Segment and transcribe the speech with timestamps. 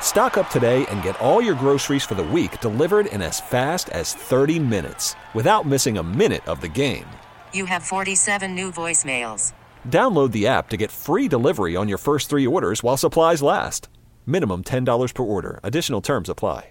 [0.00, 3.88] Stock up today and get all your groceries for the week delivered in as fast
[3.90, 7.06] as 30 minutes without missing a minute of the game.
[7.52, 9.52] You have 47 new voicemails.
[9.86, 13.88] Download the app to get free delivery on your first three orders while supplies last.
[14.26, 15.60] Minimum $10 per order.
[15.62, 16.70] Additional terms apply.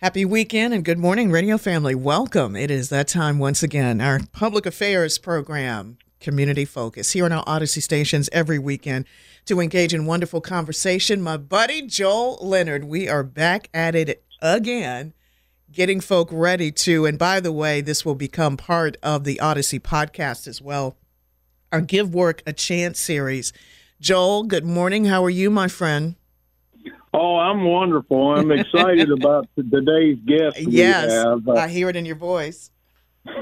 [0.00, 1.92] Happy weekend and good morning, radio family.
[1.92, 2.54] Welcome.
[2.54, 4.00] It is that time once again.
[4.00, 9.04] Our public affairs program, Community Focus, here on our Odyssey stations every weekend
[9.46, 11.22] to engage in wonderful conversation.
[11.22, 15.14] My buddy Joel Leonard, we are back at it again,
[15.72, 17.06] getting folk ready to.
[17.06, 20.96] And by the way, this will become part of the Odyssey podcast as well.
[21.72, 23.52] Our Give Work a Chance series.
[24.00, 25.06] Joel, good morning.
[25.06, 26.14] How are you, my friend?
[27.12, 28.34] Oh, I'm wonderful.
[28.34, 30.60] I'm excited about today's guest.
[30.60, 31.48] Yes, have.
[31.48, 32.70] Uh, I hear it in your voice.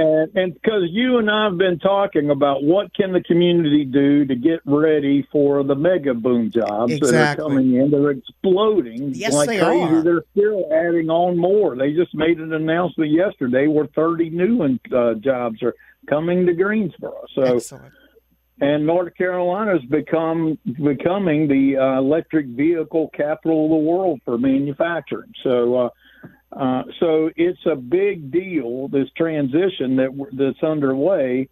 [0.00, 4.24] and and because you and I have been talking about what can the community do
[4.24, 7.12] to get ready for the mega boom jobs exactly.
[7.12, 7.90] that are coming in.
[7.90, 9.94] They're exploding yes, like they crazy.
[9.94, 10.02] Are.
[10.02, 11.76] They're still adding on more.
[11.76, 15.74] They just made an announcement yesterday where 30 new uh, jobs are
[16.08, 17.24] coming to Greensboro.
[17.34, 17.42] So.
[17.42, 17.92] Excellent
[18.60, 24.36] and North Carolina has become becoming the uh, electric vehicle capital of the world for
[24.36, 25.32] manufacturing.
[25.42, 25.88] So, uh,
[26.52, 31.48] uh, so it's a big deal this transition that that's underway.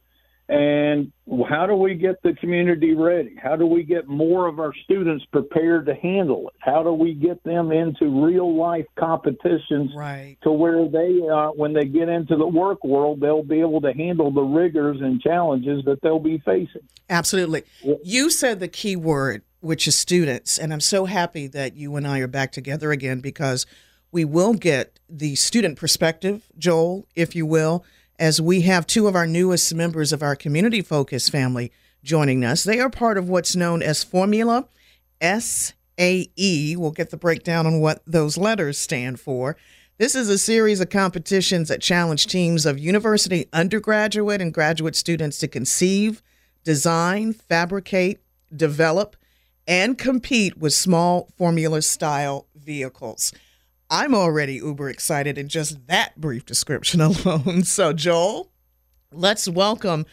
[0.50, 1.12] And
[1.46, 3.36] how do we get the community ready?
[3.40, 6.54] How do we get more of our students prepared to handle it?
[6.58, 10.38] How do we get them into real life competitions right.
[10.42, 13.92] to where they, uh, when they get into the work world, they'll be able to
[13.92, 16.88] handle the rigors and challenges that they'll be facing?
[17.10, 17.64] Absolutely.
[18.02, 20.56] You said the key word, which is students.
[20.56, 23.66] And I'm so happy that you and I are back together again because
[24.10, 27.84] we will get the student perspective, Joel, if you will
[28.18, 31.70] as we have two of our newest members of our community focus family
[32.02, 32.64] joining us.
[32.64, 34.66] They are part of what's known as Formula
[35.20, 36.76] SAE.
[36.76, 39.56] We'll get the breakdown on what those letters stand for.
[39.98, 45.38] This is a series of competitions that challenge teams of university undergraduate and graduate students
[45.38, 46.22] to conceive,
[46.64, 48.20] design, fabricate,
[48.54, 49.16] develop,
[49.66, 53.32] and compete with small formula style vehicles.
[53.90, 57.64] I'm already uber excited in just that brief description alone.
[57.64, 58.50] So, Joel,
[59.12, 60.04] let's welcome.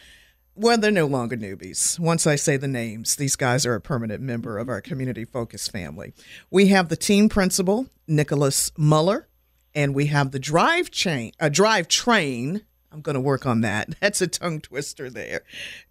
[0.54, 1.98] Well, they're no longer newbies.
[1.98, 5.70] Once I say the names, these guys are a permanent member of our community focused
[5.70, 6.14] family.
[6.50, 9.28] We have the team principal, Nicholas Muller,
[9.74, 12.62] and we have the drive chain, a uh, drive train.
[12.90, 13.94] I'm going to work on that.
[14.00, 15.42] That's a tongue twister there.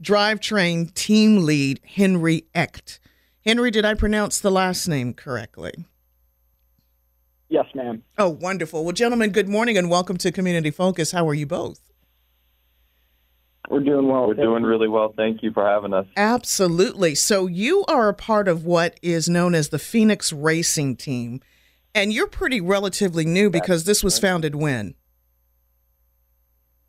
[0.01, 2.99] Drivetrain team lead, Henry Echt.
[3.45, 5.85] Henry, did I pronounce the last name correctly?
[7.55, 8.03] Yes, ma'am.
[8.17, 8.83] Oh, wonderful.
[8.83, 11.13] Well, gentlemen, good morning and welcome to Community Focus.
[11.13, 11.79] How are you both?
[13.69, 14.27] We're doing well.
[14.27, 14.67] We're doing you.
[14.67, 15.13] really well.
[15.15, 16.05] Thank you for having us.
[16.17, 17.15] Absolutely.
[17.15, 21.39] So, you are a part of what is known as the Phoenix Racing Team,
[21.93, 24.93] and you're pretty relatively new because this was founded when?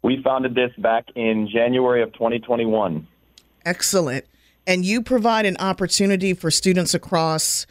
[0.02, 3.06] We founded this back in January of 2021.
[3.64, 4.24] Excellent.
[4.66, 7.68] And you provide an opportunity for students across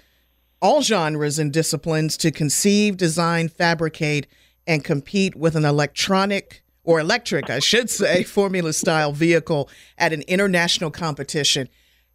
[0.65, 4.25] all genres and disciplines to conceive, design, fabricate,
[4.65, 10.23] and compete with an electronic or electric, I should say, formula style vehicle at an
[10.23, 11.69] international competition.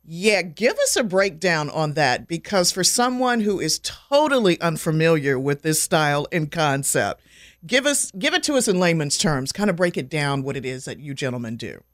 [0.05, 5.63] Yeah, give us a breakdown on that because for someone who is totally unfamiliar with
[5.63, 7.23] this style and concept,
[7.65, 9.53] give us give it to us in layman's terms.
[9.53, 11.85] Kind of break it down what it is that you gentlemen do.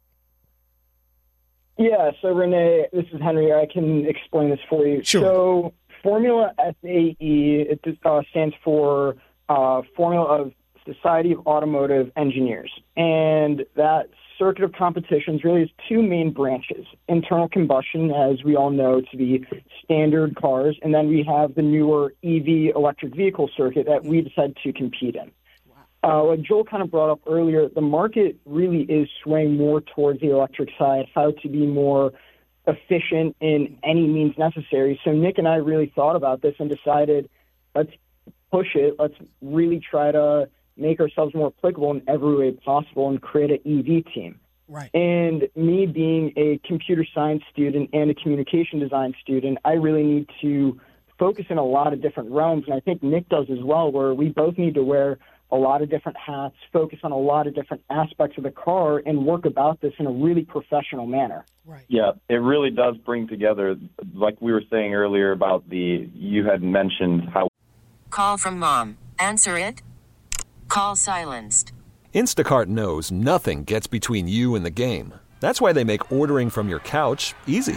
[1.79, 3.53] Yeah, so Renee, this is Henry.
[3.53, 5.05] I can explain this for you.
[5.05, 5.21] Sure.
[5.21, 5.75] So
[6.07, 7.17] Formula SAE
[7.69, 9.17] it uh, stands for
[9.49, 10.53] uh, Formula of
[10.85, 14.09] Society of Automotive Engineers, and that
[14.39, 19.17] circuit of competitions really has two main branches: internal combustion, as we all know to
[19.17, 19.45] be
[19.83, 24.57] standard cars, and then we have the newer EV electric vehicle circuit that we decided
[24.63, 25.33] to compete in.
[26.05, 30.21] Uh, like Joel kind of brought up earlier, the market really is swaying more towards
[30.21, 32.13] the electric side, how to be more
[32.67, 35.01] efficient in any means necessary.
[35.05, 37.29] So Nick and I really thought about this and decided
[37.75, 37.93] let's
[38.51, 38.97] push it.
[38.99, 43.79] Let's really try to make ourselves more applicable in every way possible and create an
[43.79, 44.41] EV team.
[44.69, 44.91] Right.
[44.95, 50.29] And me being a computer science student and a communication design student, I really need
[50.43, 50.81] to
[51.19, 52.65] focus in a lot of different realms.
[52.67, 55.19] And I think Nick does as well, where we both need to wear
[55.51, 58.99] a lot of different hats, focus on a lot of different aspects of the car,
[59.05, 61.45] and work about this in a really professional manner.
[61.65, 61.85] Right.
[61.89, 63.77] Yeah, it really does bring together,
[64.15, 67.49] like we were saying earlier about the, you had mentioned how.
[68.11, 68.99] Call from mom.
[69.19, 69.83] Answer it.
[70.69, 71.73] Call silenced.
[72.15, 75.15] Instacart knows nothing gets between you and the game.
[75.41, 77.77] That's why they make ordering from your couch easy.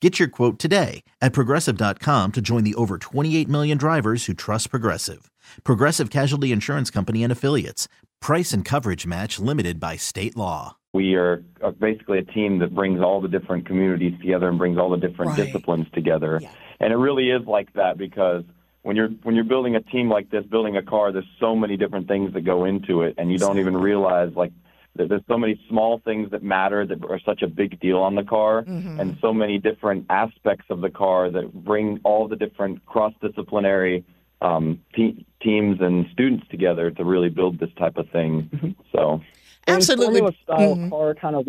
[0.00, 4.70] Get your quote today at progressive.com to join the over 28 million drivers who trust
[4.70, 5.28] Progressive.
[5.64, 7.88] Progressive Casualty Insurance Company and Affiliates.
[8.20, 10.76] Price and coverage match limited by state law.
[10.94, 14.78] We are uh, basically a team that brings all the different communities together and brings
[14.78, 15.46] all the different Right.
[15.46, 16.40] disciplines together.
[16.78, 18.44] And it really is like that because
[18.82, 21.76] when you're when you're building a team like this, building a car, there's so many
[21.76, 24.67] different things that go into it, and you don't even realize like that
[25.06, 28.24] there's so many small things that matter that are such a big deal on the
[28.24, 34.04] car, and so many different aspects of the car that bring all the different cross-disciplinary
[34.40, 38.74] um, te- teams and students together to really build this type of thing.
[38.92, 39.20] So.
[39.66, 40.20] Absolutely.
[40.20, 40.90] Formula style Mhm.
[40.90, 41.46] car kind of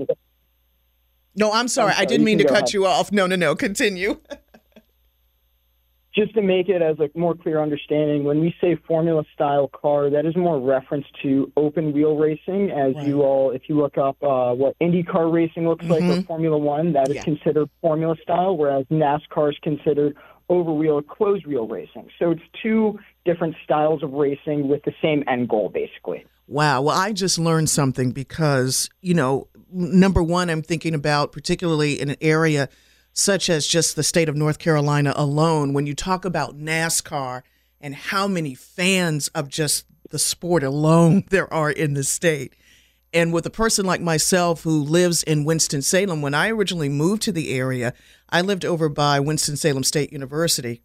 [1.35, 1.93] No, I'm sorry.
[1.93, 2.73] I'm I didn't you mean to cut ahead.
[2.73, 3.11] you off.
[3.11, 3.55] No, no, no.
[3.55, 4.19] Continue.
[6.19, 10.09] just to make it as a more clear understanding, when we say formula style car,
[10.09, 12.71] that is more reference to open wheel racing.
[12.71, 16.57] As you all, if you look up uh, what IndyCar racing looks like or Formula
[16.57, 17.23] One, that is Yeah.
[17.23, 20.15] considered formula style, whereas NASCAR is considered
[20.49, 22.09] over wheel, closed wheel racing.
[22.17, 26.25] So it's two different styles of racing with the same end goal, basically.
[26.47, 26.81] Wow.
[26.81, 32.09] Well, I just learned something because, you know, number one, I'm thinking about particularly in
[32.09, 32.67] an area
[33.19, 37.43] such as just the state of North Carolina alone, when you talk about NASCAR
[37.81, 42.53] and how many fans of just the sport alone there are in the state.
[43.13, 47.31] And with a person like myself who lives in Winston-Salem, when I originally moved to
[47.31, 47.93] the area,
[48.29, 50.81] I lived over by Winston-Salem State University.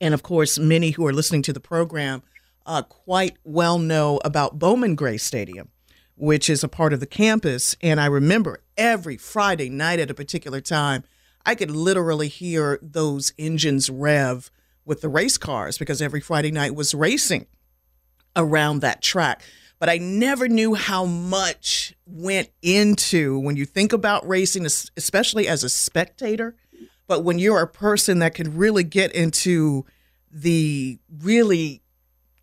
[0.00, 2.22] And of course, many who are listening to the program
[2.66, 5.68] uh, quite well know about Bowman Gray Stadium,
[6.16, 7.76] which is a part of the campus.
[7.82, 11.04] And I remember every Friday night at a particular time,
[11.48, 14.50] I could literally hear those engines rev
[14.84, 17.46] with the race cars because every Friday night was racing
[18.36, 19.40] around that track.
[19.78, 25.64] But I never knew how much went into when you think about racing, especially as
[25.64, 26.54] a spectator.
[27.06, 29.86] But when you're a person that can really get into
[30.30, 31.80] the really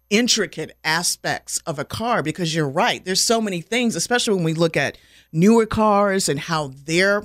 [0.10, 4.56] intricate aspects of a car, because you're right, there's so many things, especially when we
[4.56, 4.98] look at
[5.32, 7.24] newer cars and how they're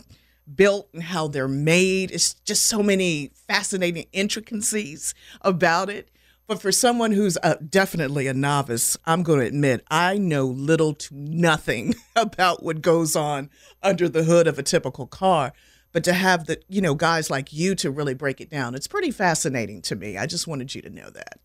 [0.54, 2.10] built and how they're made.
[2.10, 6.10] It's just so many fascinating intricacies about it.
[6.46, 10.94] But for someone who's uh definitely a novice, I'm going to admit I know little
[10.94, 13.50] to nothing about what goes on
[13.82, 15.52] under the hood of a typical car.
[15.92, 18.86] But to have the, you know, guys like you to really break it down, it's
[18.86, 20.16] pretty fascinating to me.
[20.16, 21.40] I just wanted you to know that.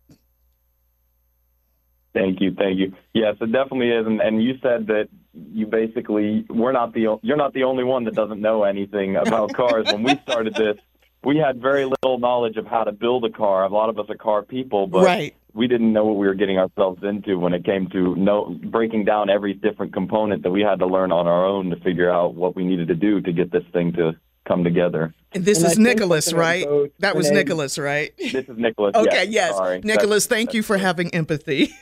[2.14, 2.94] Thank you, thank you.
[3.12, 5.08] Yes, it definitely is, and, and you said that
[5.52, 9.52] you basically we're not the you're not the only one that doesn't know anything about
[9.54, 9.86] cars.
[9.92, 10.76] when we started this,
[11.24, 13.64] we had very little knowledge of how to build a car.
[13.64, 15.34] A lot of us are car people, but Right.
[15.54, 19.04] we didn't know what we were getting ourselves into when it came to know, breaking
[19.04, 22.34] down every different component that we had to learn on our own to figure out
[22.34, 24.12] what we needed to do to get this thing to
[24.46, 25.12] come together.
[25.32, 26.64] And this And is think Nicholas, right?
[26.64, 28.12] both That was Renee- Nicholas, right?
[28.16, 28.92] This is Nicholas.
[28.96, 29.56] Okay, yes.
[29.56, 29.80] Sorry.
[29.80, 31.74] Nicholas, That's- thank you for having empathy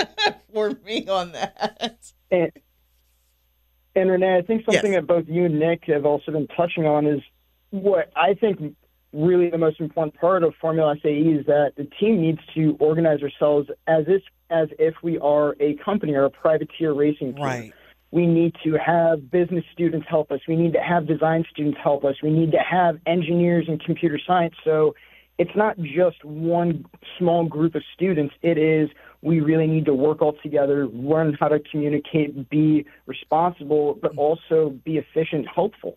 [0.54, 1.96] for me on that.
[2.30, 2.52] And,
[3.94, 5.02] and Renee, I think something yes.
[5.02, 7.20] that both you and Nick have also been touching on is
[7.70, 8.74] what I think
[9.12, 13.22] really the most important part of Formula SAE is that the team needs to organize
[13.22, 17.44] ourselves as if as if we are a company or a privateer racing team.
[17.44, 17.72] Right.
[18.10, 20.40] We need to have business students help us.
[20.46, 22.16] We need to have design students help us.
[22.22, 24.54] We need to have engineers and computer science.
[24.64, 24.94] So
[25.38, 26.84] it's not just one
[27.18, 28.34] small group of students.
[28.42, 28.90] It is
[29.22, 34.70] we really need to work all together, learn how to communicate, be responsible, but also
[34.84, 35.96] be efficient, helpful.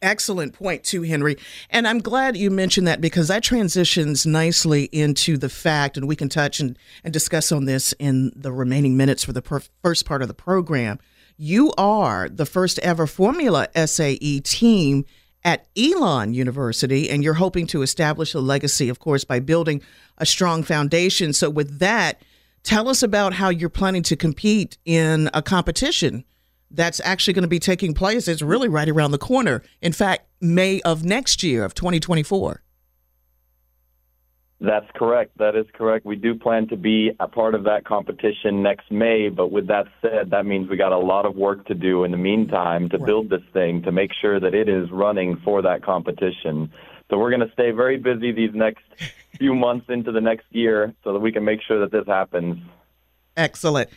[0.00, 1.36] Excellent point, too, Henry.
[1.70, 6.16] And I'm glad you mentioned that because that transitions nicely into the fact, and we
[6.16, 10.06] can touch and, and discuss on this in the remaining minutes for the per- first
[10.06, 10.98] part of the program.
[11.36, 15.04] You are the first ever Formula SAE team
[15.44, 19.82] at Elon University, and you're hoping to establish a legacy, of course, by building
[20.16, 21.32] a strong foundation.
[21.32, 22.20] So, with that,
[22.62, 26.24] tell us about how you're planning to compete in a competition
[26.70, 28.28] that's actually going to be taking place.
[28.28, 29.62] It's really right around the corner.
[29.80, 32.62] In fact, May of next year, of 2024.
[34.60, 35.38] That's correct.
[35.38, 36.04] That is correct.
[36.04, 39.86] We do plan to be a part of that competition next May, but with that
[40.02, 42.98] said, that means we got a lot of work to do in the meantime to
[42.98, 43.06] right.
[43.06, 46.72] build this thing to make sure that it is running for that competition.
[47.10, 48.84] So we're going to stay very busy these next
[49.38, 52.58] few months into the next year so that we can make sure that this happens.
[53.36, 53.90] Excellent.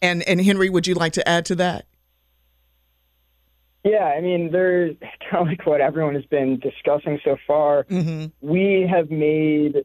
[0.00, 1.86] And and Henry, would you like to add to that?
[3.84, 4.96] Yeah, I mean, there's
[5.30, 7.84] kind of like what everyone has been discussing so far.
[7.84, 8.26] Mm-hmm.
[8.40, 9.84] We have made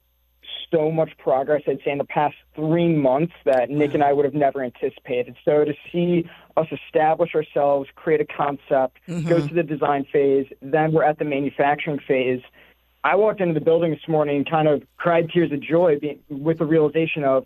[0.72, 4.26] so much progress, I'd say, in the past three months that Nick and I would
[4.26, 5.36] have never anticipated.
[5.44, 9.28] So to see us establish ourselves, create a concept, mm-hmm.
[9.28, 12.42] go through the design phase, then we're at the manufacturing phase.
[13.04, 16.58] I walked into the building this morning and kind of cried tears of joy with
[16.58, 17.46] the realization of,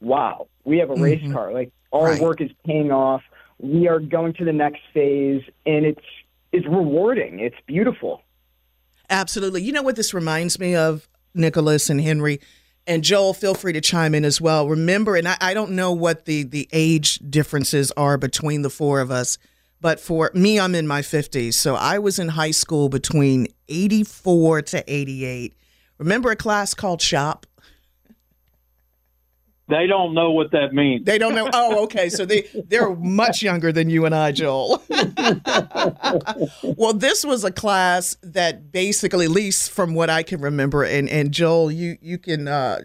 [0.00, 1.32] wow, we have a race mm-hmm.
[1.32, 1.52] car.
[1.52, 2.20] Like our right.
[2.20, 3.22] work is paying off
[3.58, 6.04] we are going to the next phase, and it's
[6.52, 7.40] it's rewarding.
[7.40, 8.22] It's beautiful.
[9.10, 9.62] Absolutely.
[9.62, 12.40] You know what this reminds me of, Nicholas and Henry
[12.86, 13.34] and Joel.
[13.34, 14.68] Feel free to chime in as well.
[14.68, 19.00] Remember, and I, I don't know what the the age differences are between the four
[19.00, 19.38] of us.
[19.84, 21.52] But for me, I'm in my 50s.
[21.52, 25.54] So I was in high school between 84 to 88.
[25.98, 27.44] Remember a class called Shop?
[29.68, 31.04] They don't know what that means.
[31.04, 31.50] They don't know.
[31.52, 32.08] Oh, okay.
[32.08, 34.82] So they they're much younger than you and I, Joel.
[36.78, 41.10] well, this was a class that basically, at least from what I can remember, and
[41.10, 42.78] and Joel, you you can uh,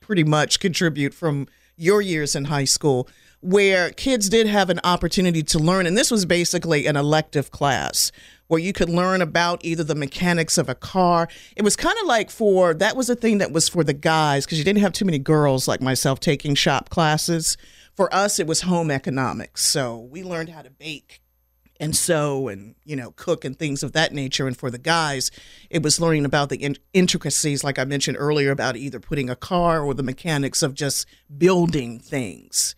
[0.00, 3.06] pretty much contribute from your years in high school,
[3.40, 8.10] where kids did have an opportunity to learn, and this was basically an elective class
[8.48, 11.28] where you could learn about either the mechanics of a car.
[11.54, 14.44] It was kind of like for that was a thing that was for the guys
[14.44, 17.56] because you didn't have too many girls like myself taking shop classes.
[17.94, 19.62] For us, it was home economics.
[19.64, 21.20] So we learned how to bake
[21.80, 25.30] and sew and you know cook and things of that nature and for the guys
[25.70, 29.36] it was learning about the in- intricacies like i mentioned earlier about either putting a
[29.36, 32.74] car or the mechanics of just building things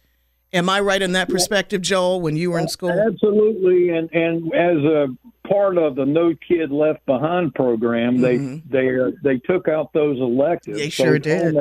[0.52, 4.52] am i right in that perspective joel when you were in school absolutely and and
[4.54, 5.08] as a
[5.50, 8.18] part of the No Kid Left Behind program.
[8.18, 8.70] Mm-hmm.
[8.70, 10.78] They they they took out those electives.
[10.78, 11.54] They sure did.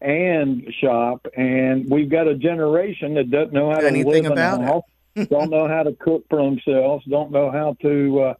[0.00, 4.58] And shop, and we've got a generation that doesn't know how to Anything live about
[4.58, 4.82] in a house,
[5.30, 8.34] don't know how to cook for themselves, don't know how to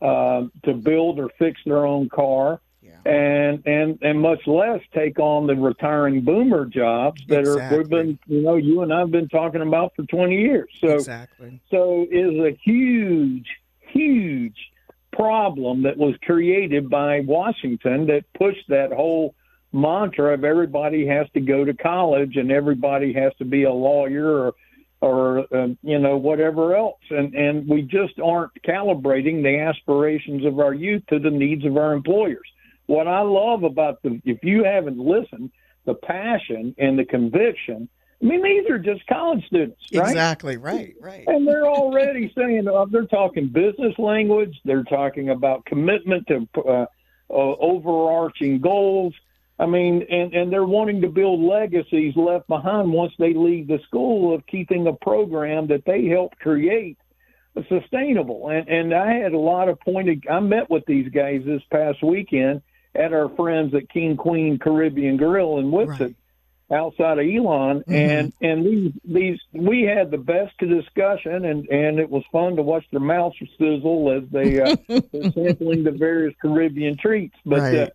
[0.00, 2.62] uh, uh, to build or fix their own car.
[3.04, 7.62] And and and much less take on the retiring boomer jobs that exactly.
[7.62, 10.68] are we've been you know you and I've been talking about for twenty years.
[10.80, 11.60] So exactly.
[11.70, 13.48] so is a huge
[13.80, 14.56] huge
[15.12, 19.34] problem that was created by Washington that pushed that whole
[19.72, 24.46] mantra of everybody has to go to college and everybody has to be a lawyer
[24.46, 24.54] or
[25.00, 30.60] or uh, you know whatever else and and we just aren't calibrating the aspirations of
[30.60, 32.46] our youth to the needs of our employers
[32.92, 35.50] what i love about the if you haven't listened
[35.86, 37.88] the passion and the conviction
[38.22, 40.08] I mean, these are just college students, right?
[40.08, 41.24] Exactly, right, right.
[41.26, 44.56] And they're already saying uh, they're talking business language.
[44.64, 46.86] They're talking about commitment to uh,
[47.28, 49.12] uh, overarching goals.
[49.58, 53.80] I mean, and and they're wanting to build legacies left behind once they leave the
[53.88, 56.98] school of keeping a program that they helped create
[57.68, 58.50] sustainable.
[58.50, 60.24] And and I had a lot of pointed.
[60.30, 62.62] I met with these guys this past weekend
[62.94, 66.00] at our friends at King Queen Caribbean Grill in Whitsett.
[66.00, 66.16] Right
[66.72, 67.92] outside of Elon, mm-hmm.
[67.92, 72.62] and and these these we had the best discussion, and and it was fun to
[72.62, 77.36] watch their mouths sizzle as they uh, were sampling the various Caribbean treats.
[77.44, 77.78] But right.
[77.78, 77.88] uh,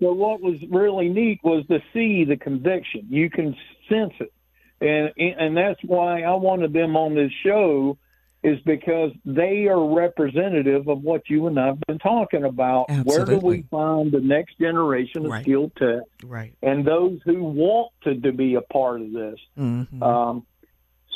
[0.00, 3.06] so what was really neat was to see the conviction.
[3.08, 3.56] You can
[3.88, 4.32] sense it.
[4.80, 7.98] and and that's why I wanted them on this show
[8.42, 12.86] is because they are representative of what you and I've been talking about.
[13.04, 15.42] Where do we find the next generation of Right.
[15.42, 16.54] skilled tech Right.
[16.62, 19.38] and those who want to, to be a part of this?
[19.58, 20.02] Mhm.
[20.02, 20.46] Um,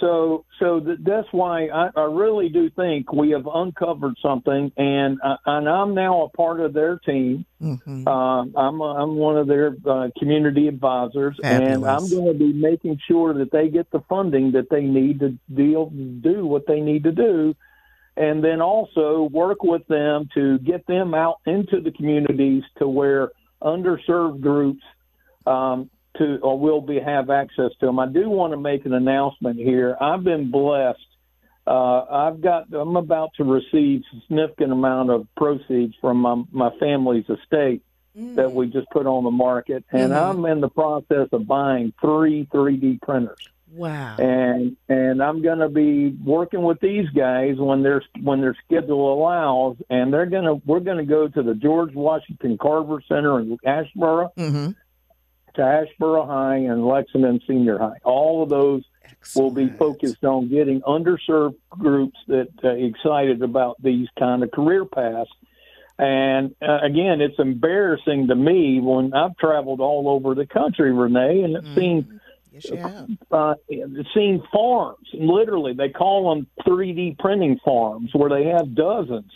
[0.00, 5.18] so, so th- that's why I, I really do think we have uncovered something, and
[5.22, 7.46] uh, and I'm now a part of their team.
[7.62, 8.06] Mhm.
[8.06, 12.52] Um, I'm a, I'm one of their uh, community advisors, and I'm going to be
[12.52, 16.80] making sure that they get the funding that they need to deal do what they
[16.80, 17.54] need to do,
[18.16, 23.30] and then also work with them to get them out into the communities to where
[23.62, 24.82] underserved groups
[25.46, 27.98] um, to or will be have access to them.
[27.98, 29.96] I do want to make an announcement here.
[30.00, 30.98] I've been blessed.
[31.66, 32.72] Uh, I've got.
[32.72, 37.82] I'm about to receive a significant amount of proceeds from my, my family's estate
[38.36, 40.22] that we just put on the market, and Mhm.
[40.30, 44.14] I'm in the process of buying three 3D printers Wow.
[44.20, 49.12] and and I'm going to be working with these guys when their when their schedule
[49.14, 53.40] allows, and they're going to we're going to go to the George Washington Carver Center
[53.40, 54.70] in Asheboro, Mm-hmm.
[55.54, 57.98] To Asheboro High and Lexington Senior High.
[58.04, 58.82] All of those
[59.36, 64.84] will be focused on getting underserved groups that uh, excited about these kind of career
[64.84, 65.30] paths.
[65.98, 71.42] And uh, again, it's embarrassing to me when I've traveled all over the country, Renee,
[71.42, 71.56] and.
[71.56, 72.20] I've seen
[73.32, 73.54] uh,
[74.14, 75.08] seen farms.
[75.12, 79.30] Literally, they call them 3D printing farms, where they have dozens.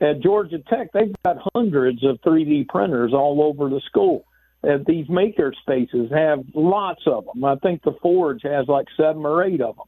[0.00, 4.24] At Georgia Tech, they've got hundreds of 3D printers all over the school.
[4.66, 7.44] Uh, these maker spaces have lots of them.
[7.44, 9.86] I think the Forge has like seven or eight of them.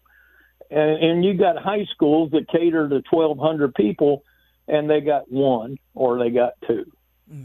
[0.70, 4.23] And, and you got high schools that cater to 1,200 people,
[4.68, 6.90] and they got one or they got two.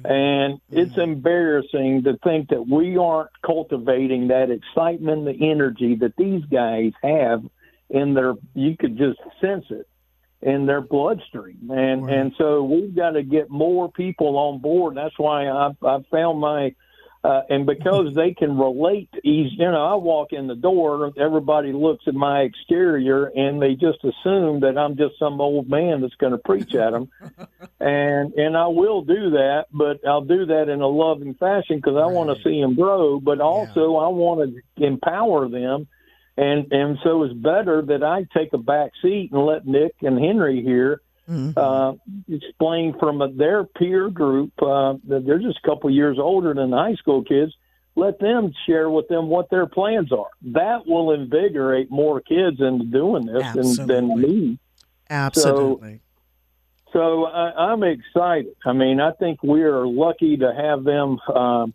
[0.06, 6.44] And it's embarrassing to think that we aren't cultivating that excitement, the energy that these
[6.46, 7.44] guys have
[7.90, 9.88] in their, you could just sense it
[10.42, 11.70] in their bloodstream.
[11.70, 14.96] And, and so we've got to get more people on board.
[14.96, 16.76] That's why I've, I've found my,
[17.24, 21.72] uh, and because they can relate easy, you know, I walk in the door, everybody
[21.72, 26.16] looks at my exterior and they just assume that I'm just some old man that's
[26.16, 27.10] going to preach at them.
[27.80, 31.96] and, and I will do that, but I'll do that in a loving fashion because
[31.96, 35.88] I want to see them grow, but also I want to empower them.
[36.36, 40.20] And, and so it's better that I take a back seat and let Nick and
[40.20, 41.94] Henry here uh,
[42.28, 46.72] explain from a, their peer group uh, that they're just a couple years older than
[46.72, 47.54] the high school kids.
[47.96, 50.30] Let them share with them what their plans are.
[50.54, 54.60] That will invigorate more kids into doing this than, than me.
[55.10, 56.02] Absolutely.
[56.92, 58.56] So I, I'm excited.
[58.66, 61.68] I mean, I think we are lucky to have them uh,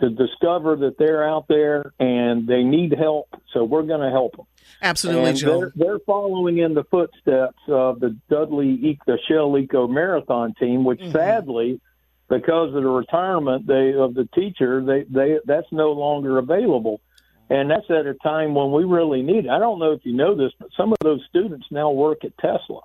[0.00, 3.28] to discover that they're out there and they need help.
[3.52, 4.46] So we're going to help them.
[4.82, 5.60] Absolutely, and Joel.
[5.60, 11.00] They're, they're following in the footsteps of the Dudley, the Shell Eco Marathon team, which
[11.00, 11.12] Mm-hmm.
[11.12, 11.80] sadly,
[12.28, 17.00] because of the retirement they, of the teacher, they, they that's no longer available.
[17.50, 19.48] And that's at a time when we really need it.
[19.48, 22.36] I don't know if you know this, but some of those students now work at
[22.36, 22.80] Tesla.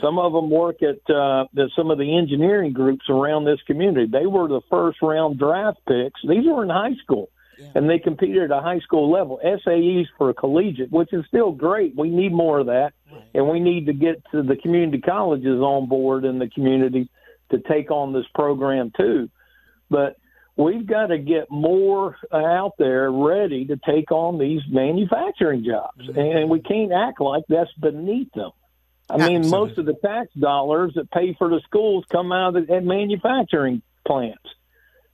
[0.00, 4.06] Some of them work at uh, the, some of the engineering groups around this community.
[4.06, 6.20] They were the first round draft picks.
[6.26, 7.28] These were in high school,
[7.74, 9.40] and they competed at a high school level.
[9.44, 11.94] SAEs for a collegiate, which is still great.
[11.96, 12.92] We need more of that,
[13.34, 17.08] and we need to get to the community colleges on board in the community
[17.50, 19.30] to take on this program too.
[19.90, 20.16] But
[20.56, 26.18] we've got to get more out there ready to take on these manufacturing jobs, mm-hmm.
[26.18, 28.50] and we can't act like that's beneath them.
[29.10, 32.66] I mean, most of the tax dollars that pay for the schools come out of
[32.66, 34.48] the at manufacturing plants,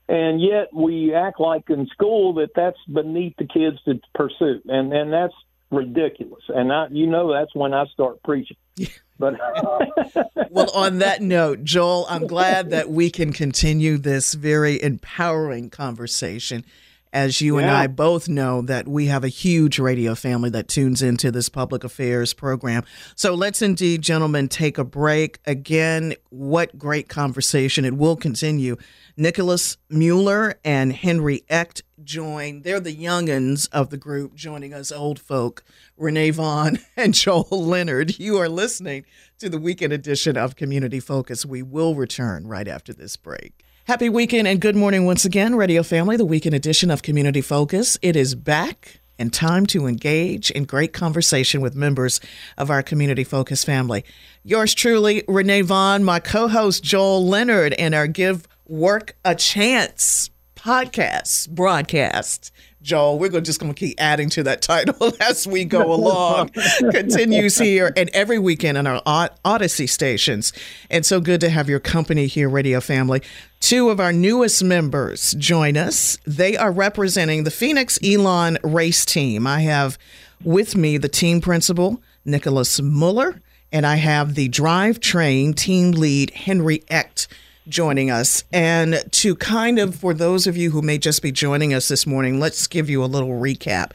[0.09, 4.93] and yet we act like in school that that's beneath the kids to pursue, and
[4.93, 5.35] and that's
[5.71, 6.43] ridiculous.
[6.49, 8.57] And I, you know, that's when I start preaching.
[9.19, 9.35] But
[10.51, 16.65] well, on that note, Joel, I'm glad that we can continue this very empowering conversation.
[17.13, 21.03] As you and I both know that we have a huge radio family that tunes
[21.03, 22.85] into this public affairs program.
[23.15, 25.39] So let's indeed, gentlemen, take a break.
[25.47, 27.85] Again, what great conversation.
[27.85, 28.77] It will continue.
[29.17, 32.63] Nicholas Muller and Henry Echt join.
[32.63, 35.65] They're the youngins of the group joining us old folk,
[35.97, 38.19] Renee Vaughn and Joel Leonard.
[38.19, 39.05] You are listening
[39.39, 41.45] to the weekend edition of Community Focus.
[41.45, 43.65] We will return right after this break.
[43.89, 46.19] Happy weekend and good morning once again, Radio Family.
[46.19, 47.97] The weekend edition of Community Focus.
[48.03, 52.21] It is back and time to engage in great conversation with members
[52.59, 54.05] of our Community Focus family.
[54.45, 60.29] Yours truly, Renee Vaughn, my co host Joel Leonard, and our Give Work a Chance
[60.55, 62.53] podcast broadcast.
[62.89, 66.49] Joel, we're going just going to keep adding to that title as we go along.
[66.91, 70.55] Continues here and every weekend on our Odyssey stations.
[70.91, 73.21] And so good to have your company here, radio family.
[73.61, 76.17] Two of our newest members join us.
[76.27, 79.47] They are representing the Phoenix Elon race team.
[79.47, 79.99] I have
[80.43, 86.83] with me the team principal, Nicholas Muller, and I have the drivetrain team lead, Henry
[86.89, 87.29] Echt
[87.69, 88.45] joining us.
[88.53, 92.07] And to kind of, for those of you who may just be joining us this
[92.07, 93.93] morning, let's give you a little recap.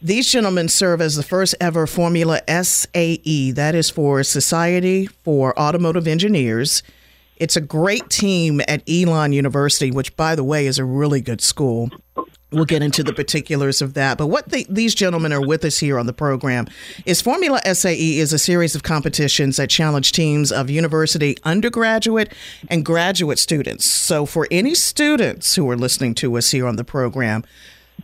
[0.00, 6.08] These gentlemen serve as the first ever Formula SAE, that is for Society for Automotive
[6.08, 6.82] Engineers.
[7.36, 11.40] It's a great team at Elon University, which, by the way, is a really good
[11.40, 11.90] school.
[12.52, 14.18] We'll get into the particulars of that.
[14.18, 16.66] But what the, these gentlemen are with us here on the program
[17.06, 22.32] is Formula SAE is a series of competitions that challenge teams of university undergraduate
[22.68, 23.86] and graduate students.
[23.86, 27.44] So for any students who are listening to us here on the program,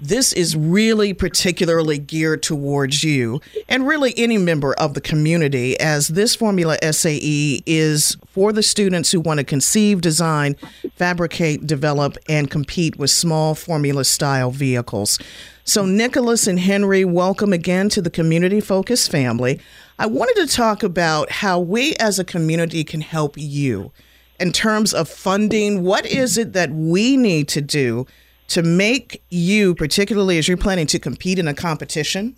[0.01, 6.09] this is really particularly geared towards you and really any member of the community, as
[6.09, 10.55] this Formula SAE is for the students who want to conceive, design,
[10.95, 15.19] fabricate, develop, and compete with small Formula style vehicles.
[15.65, 19.61] So, Nicholas and Henry, welcome again to the Community Focus family.
[19.99, 23.91] I wanted to talk about how we as a community can help you
[24.39, 25.83] in terms of funding.
[25.83, 28.07] What is it that we need to do?
[28.49, 32.37] To make you, particularly as you're planning to compete in a competition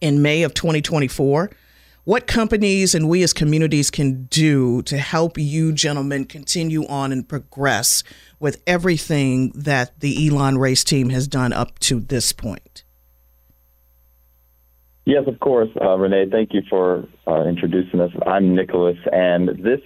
[0.00, 1.50] in May of 2024,
[2.04, 7.28] what companies and we as communities can do to help you gentlemen continue on and
[7.28, 8.02] progress
[8.40, 12.84] with everything that the Elon race team has done up to this point?
[15.04, 16.26] Yes, of course, uh, Renee.
[16.30, 18.12] Thank you for uh, introducing us.
[18.26, 19.80] I'm Nicholas, and this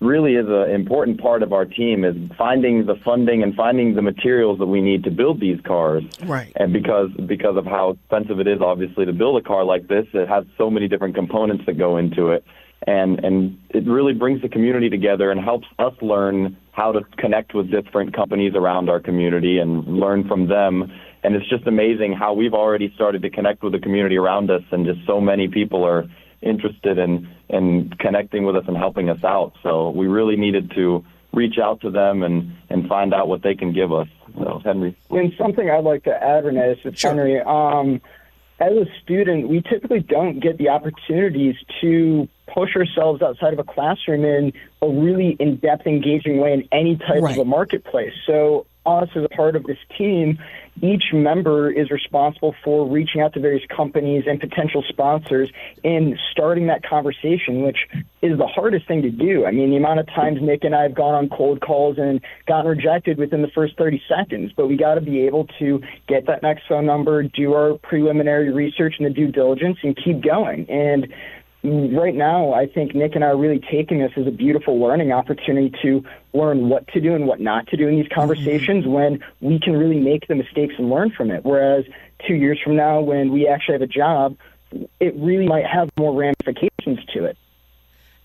[0.00, 4.02] really is an important part of our team is finding the funding and finding the
[4.02, 6.04] materials that we need to build these cars.
[6.24, 6.52] Right.
[6.56, 10.06] And because because of how expensive it is, obviously, to build a car like this,
[10.12, 12.44] it has so many different components that go into it.
[12.86, 17.54] And and it really brings the community together and helps us learn how to connect
[17.54, 20.92] with different companies around our community and learn from them.
[21.24, 24.62] And it's just amazing how we've already started to connect with the community around us,
[24.70, 26.08] and just so many people are
[26.40, 29.52] interested in in connecting with us and helping us out.
[29.62, 33.54] So we really needed to reach out to them and and find out what they
[33.54, 34.08] can give us.
[34.36, 34.96] So Henry.
[35.10, 37.10] And something I'd like to add, Renee, is sure.
[37.10, 37.40] Henry.
[37.40, 38.00] Um,
[38.60, 43.64] as a student, we typically don't get the opportunities to push ourselves outside of a
[43.64, 47.36] classroom in a really in-depth, engaging way in any type right.
[47.36, 48.12] of a marketplace.
[48.26, 50.38] So us as a part of this team,
[50.82, 55.50] each member is responsible for reaching out to various companies and potential sponsors
[55.84, 57.78] and starting that conversation, which
[58.22, 59.44] is the hardest thing to do.
[59.44, 62.20] I mean, the amount of times Nick and I have gone on cold calls and
[62.46, 66.26] gotten rejected within the first 30 seconds, but we got to be able to get
[66.26, 70.68] that next phone number, do our preliminary research and the due diligence, and keep going.
[70.70, 71.12] And
[71.64, 75.12] right now, I think Nick and I are really taking this as a beautiful learning
[75.12, 78.92] opportunity to learn what to do and what not to do in these conversations mm-hmm.
[78.92, 81.44] when we can really make the mistakes and learn from it.
[81.44, 81.84] Whereas
[82.26, 84.36] two years from now, when we actually have a job,
[85.00, 87.36] it really might have more ramifications to it.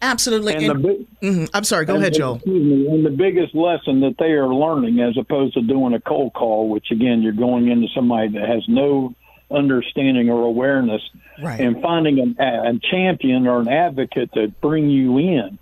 [0.02, 0.54] Absolutely.
[0.54, 1.46] And and, big, mm-hmm.
[1.54, 1.86] I'm sorry.
[1.86, 2.36] Go ahead, Joel.
[2.36, 2.88] Excuse me.
[2.88, 6.70] And the biggest lesson that they are learning, as opposed to doing a cold call,
[6.70, 9.16] which again you're going into somebody that has no
[9.54, 11.02] understanding or awareness
[11.42, 11.60] right.
[11.60, 15.60] and finding an, a champion or an advocate to bring you in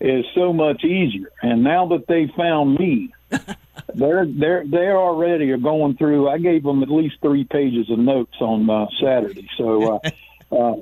[0.00, 1.30] is so much easier.
[1.42, 3.12] And now that they found me,
[3.94, 6.28] they're they're they already are going through.
[6.28, 10.10] I gave them at least three pages of notes on uh, Saturday, so uh,
[10.54, 10.76] uh,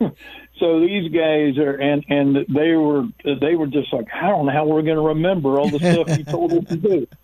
[0.58, 4.52] so these guys are, and and they were they were just like, I don't know
[4.52, 7.06] how we're going to remember all the stuff you told us to do.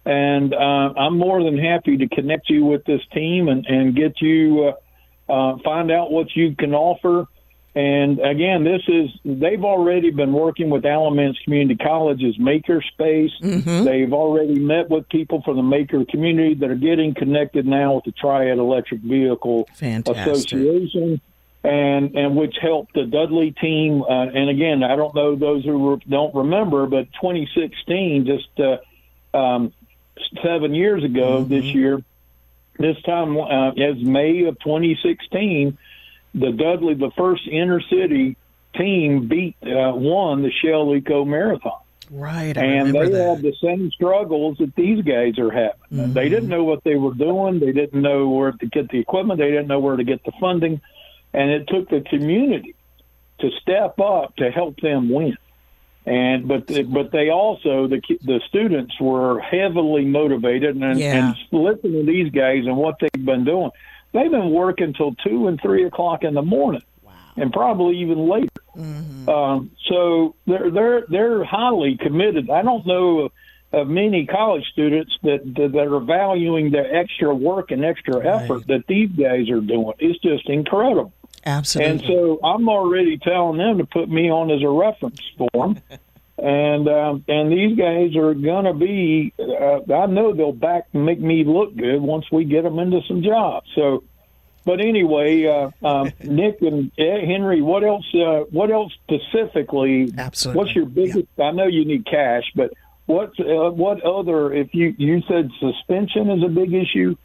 [0.05, 4.21] and uh, I'm more than happy to connect you with this team and, and get
[4.21, 4.73] you
[5.29, 7.27] uh, uh, find out what you can offer.
[7.75, 13.31] And again, this is they've already been working with Alamance Community College's Makerspace.
[13.41, 13.83] Mm-hmm.
[13.85, 18.03] They've already met with people from the maker community that are getting connected now with
[18.03, 20.27] the Triad Electric Vehicle Fantastic.
[20.27, 21.19] Association,
[21.63, 24.03] and and which helped the Dudley team.
[24.03, 29.73] Uh, and again, I don't know those who don't remember, but 2016, just uh, um,
[30.43, 31.51] seven years ago Mm-hmm.
[31.51, 32.03] this year,
[32.77, 35.75] this time uh, as May of 2016
[36.33, 38.37] the Dudley, the first inner city
[38.75, 41.79] team, beat uh, won the Shell Eco Marathon.
[42.11, 43.35] Right, I and they that.
[43.35, 45.79] had the same struggles that these guys are having.
[45.91, 46.13] Mm-hmm.
[46.13, 47.59] They didn't know what they were doing.
[47.59, 49.39] They didn't know where to get the equipment.
[49.39, 50.81] They didn't know where to get the funding,
[51.33, 52.75] and it took the community
[53.39, 55.37] to step up to help them win.
[56.05, 61.27] And but but they also the the students were heavily motivated and Yeah.
[61.29, 63.71] and listening to these guys and what they've been doing.
[64.13, 66.83] They've been working till two and three o'clock in the morning,
[67.35, 68.49] and probably even later.
[69.27, 72.49] Um, so they're they're they're highly committed.
[72.49, 73.29] I don't know
[73.71, 78.67] of, many college students that, that that are valuing the extra work and extra effort
[78.67, 79.93] that these guys are doing.
[79.97, 81.11] It's just incredible.
[81.45, 81.91] Absolutely.
[81.91, 85.81] And so I'm already telling them to put me on as a reference for them.
[86.37, 89.33] and um, and these guys are gonna be.
[89.37, 93.21] Uh, I know they'll back make me look good once we get them into some
[93.21, 93.67] jobs.
[93.75, 94.03] So,
[94.65, 98.05] but anyway, uh, um, Nick and Ed, Henry, what else?
[98.13, 100.11] Uh, what else specifically?
[100.17, 100.57] Absolutely.
[100.57, 101.27] What's your biggest?
[101.37, 102.73] I know you need cash, but
[103.05, 104.51] what uh, what other?
[104.53, 107.15] If you you said suspension is a big issue.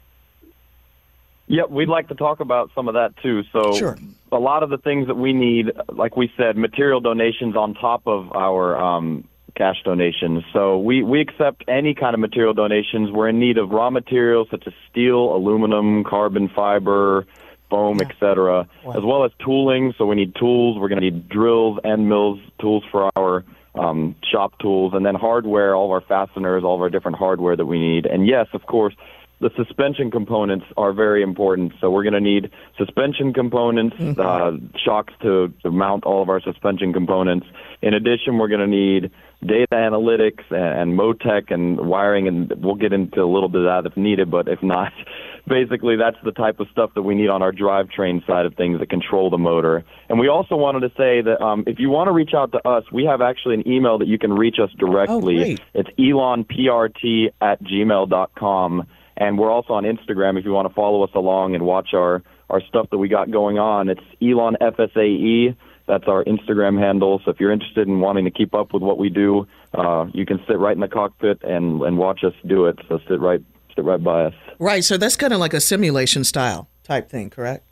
[1.47, 3.41] Yep, we'd like to talk about some of that too.
[3.51, 3.97] So, Sure.
[4.31, 8.03] A lot of the things that we need, like we said, material donations on top
[8.05, 10.43] of our um, cash donations.
[10.53, 13.11] So, we, we accept any kind of material donations.
[13.11, 17.25] We're in need of raw materials such as steel, aluminum, carbon fiber,
[17.69, 19.93] foam, etc., as well as tooling.
[19.97, 20.77] So, we need tools.
[20.79, 23.43] We're going to need drills, end mills, tools for our
[23.75, 27.55] um, shop tools, and then hardware, all of our fasteners, all of our different hardware
[27.55, 28.05] that we need.
[28.05, 28.95] And yes, of course,
[29.39, 31.73] the suspension components are very important.
[31.79, 34.51] So we're going to need suspension components, uh,
[34.83, 37.47] shocks to, to mount all of our suspension components.
[37.81, 39.11] In addition, we're going to need
[39.45, 43.85] data analytics and, and MoTeC and wiring, and we'll get into a little bit of
[43.85, 44.29] that if needed.
[44.29, 44.91] But if not,
[45.47, 48.79] basically that's the type of stuff that we need on our drivetrain side of things
[48.79, 49.85] that control the motor.
[50.09, 52.67] And we also wanted to say that um, if you want to reach out to
[52.67, 55.37] us, we have actually an email that you can reach us directly.
[55.37, 55.61] great.
[55.73, 58.87] It's elonprt at gmail.com.
[59.19, 62.23] And we're also on Instagram if you want to follow us along and watch our,
[62.49, 63.89] our stuff that we got going on.
[63.89, 65.55] It's Elon FSAE.
[65.87, 67.21] That's our Instagram handle.
[67.25, 70.25] So if you're interested in wanting to keep up with what we do, uh, you
[70.25, 72.79] can sit right in the cockpit and, and watch us do it.
[72.87, 73.41] So sit right
[73.75, 74.33] sit right by us.
[74.57, 74.83] Right.
[74.83, 77.68] So that's kind of like a simulation style type thing, correct?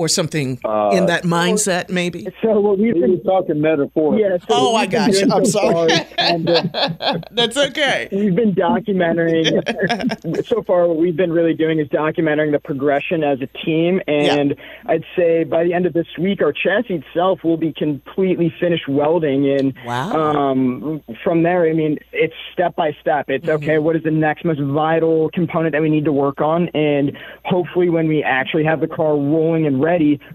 [0.00, 2.26] Or something Uh, in that mindset, maybe.
[2.40, 4.18] So what we've been was talking metaphor.
[4.18, 4.38] yeah.
[4.38, 5.28] So Oh, what I got you.
[5.30, 5.74] I'm so sorry.
[5.74, 8.08] far is kind of- That's okay.
[8.10, 9.44] we've been documenting
[10.46, 14.54] so far what we've been really doing is documenting the progression as a team and
[14.86, 18.88] i'd say by the end of this week our chassis itself will be completely finished
[18.88, 20.12] welding and Wow.
[20.50, 24.44] um, from there i mean it's step by step it's okay what is the next
[24.44, 28.80] most vital component that we need to work on and hopefully when we actually have
[28.80, 29.89] the car rolling and ready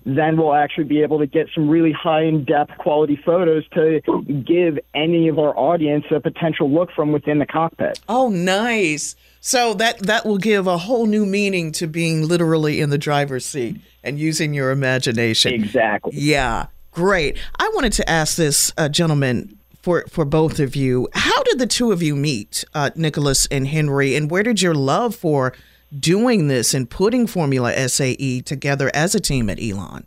[0.05, 4.01] then we'll actually be able to get some really high in depth quality photos to
[4.45, 9.15] give any of our audience a potential look from within the cockpit Oh, nice.
[9.39, 13.45] So that that will give a whole new meaning to being literally in the driver's
[13.45, 15.53] seat and using your imagination.
[15.53, 16.13] Exactly.
[16.15, 17.37] Yeah, great.
[17.59, 21.07] I wanted to ask this uh, gentleman for for both of you.
[21.13, 24.73] How did the two of you meet, uh, Nicholas and Henry, and where did your
[24.73, 25.53] love for
[25.97, 30.05] doing this and putting Formula SAE together as a team at Elon?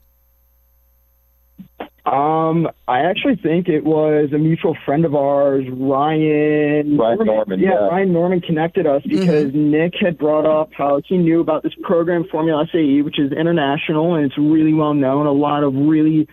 [2.07, 6.97] Um, I actually think it was a mutual friend of ours, Ryan.
[6.97, 7.73] Ryan Norman, yeah.
[7.73, 12.25] Ryan Norman connected us because Nick had brought up how he knew about this program,
[12.31, 15.27] Formula SAE, which is international and it's really well known.
[15.27, 16.27] A lot of really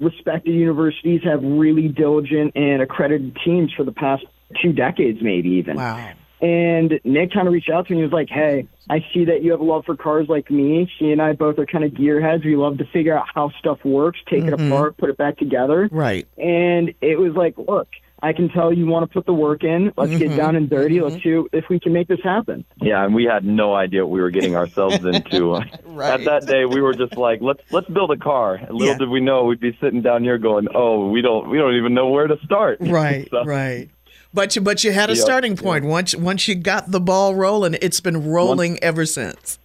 [0.00, 4.24] respected universities have really diligent and accredited teams for the past
[4.62, 5.76] two decades, maybe even.
[5.76, 6.12] Wow.
[6.40, 9.42] And Nick kind of reached out to me and was like, Hey, I see that
[9.42, 10.90] you have a love for cars like me.
[10.98, 12.44] She and I both are kind of gearheads.
[12.44, 14.72] We love to figure out how stuff works, take it mm-hmm.
[14.72, 15.88] apart, put it back together.
[15.90, 16.26] Right.
[16.38, 17.88] And it was like, Look,
[18.22, 19.92] I can tell you want to put the work in.
[19.96, 20.36] Let's get mm-hmm.
[20.36, 21.00] down and dirty.
[21.00, 21.46] Let's mm-hmm.
[21.52, 22.64] see if we can make this happen.
[22.80, 25.60] Yeah, and we had no idea what we were getting ourselves into.
[25.90, 26.20] Right.
[26.20, 28.54] At that day, we were just like, let's let's build a car.
[28.54, 28.98] And little Yeah.
[28.98, 31.94] did we know we'd be sitting down here going, oh, we don't we don't even
[31.94, 32.78] know where to start.
[32.80, 33.90] Right, So- right.
[34.32, 35.84] But you, but you had a Yep, starting point.
[35.84, 39.58] Once once you got the ball rolling, it's been rolling ever since.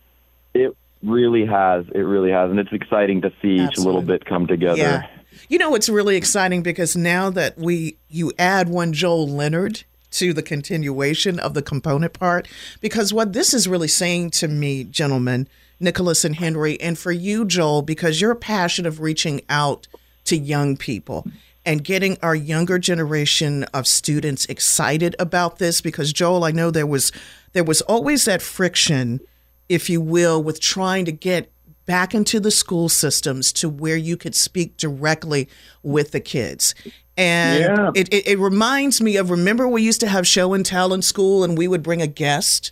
[0.54, 1.86] It really has.
[1.94, 4.78] It really has, and it's exciting to see each little bit come together.
[4.78, 5.08] Yeah.
[5.50, 10.34] You know, it's really exciting because now that we you add one Joel Leonard to
[10.34, 12.48] the continuation of the component part,
[12.82, 15.48] because what this is really saying to me, gentlemen,
[15.80, 19.88] Nicholas and Henry, and for you, Joel, because your passion of reaching out
[20.24, 21.28] to young people
[21.66, 26.88] and getting our younger generation of students excited about this because Joel I know there
[26.88, 27.12] was
[27.54, 29.20] there was always that friction
[29.68, 31.52] if you will with trying to get
[31.86, 35.48] back into the school systems to where you could speak directly
[35.84, 36.76] with the kids
[37.18, 37.92] and Yeah.
[37.96, 41.02] it, it, it reminds me of remember we used to have show and tell in
[41.02, 42.72] school and we would bring a guest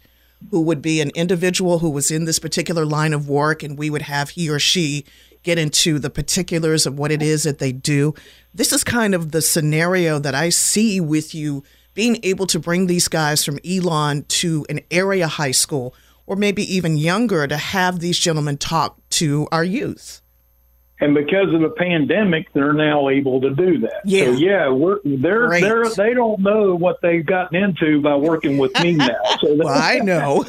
[0.52, 3.90] who would be an individual who was in this particular line of work and we
[3.90, 5.06] would have he or she
[5.44, 8.14] get into the particulars of what it is that they do.
[8.54, 12.88] This is kind of the scenario that i see with you being able to bring
[12.88, 15.94] these guys from elon to an area high school
[16.26, 20.23] or maybe even younger to have these gentlemen talk to our youth
[21.04, 24.02] and because of the pandemic, they're now able to do that.
[24.06, 24.26] Yeah.
[24.26, 25.62] So yeah, we're they're Great.
[25.62, 29.10] they're they don't know what they've gotten into by working with me now.
[29.44, 30.46] So well, I know.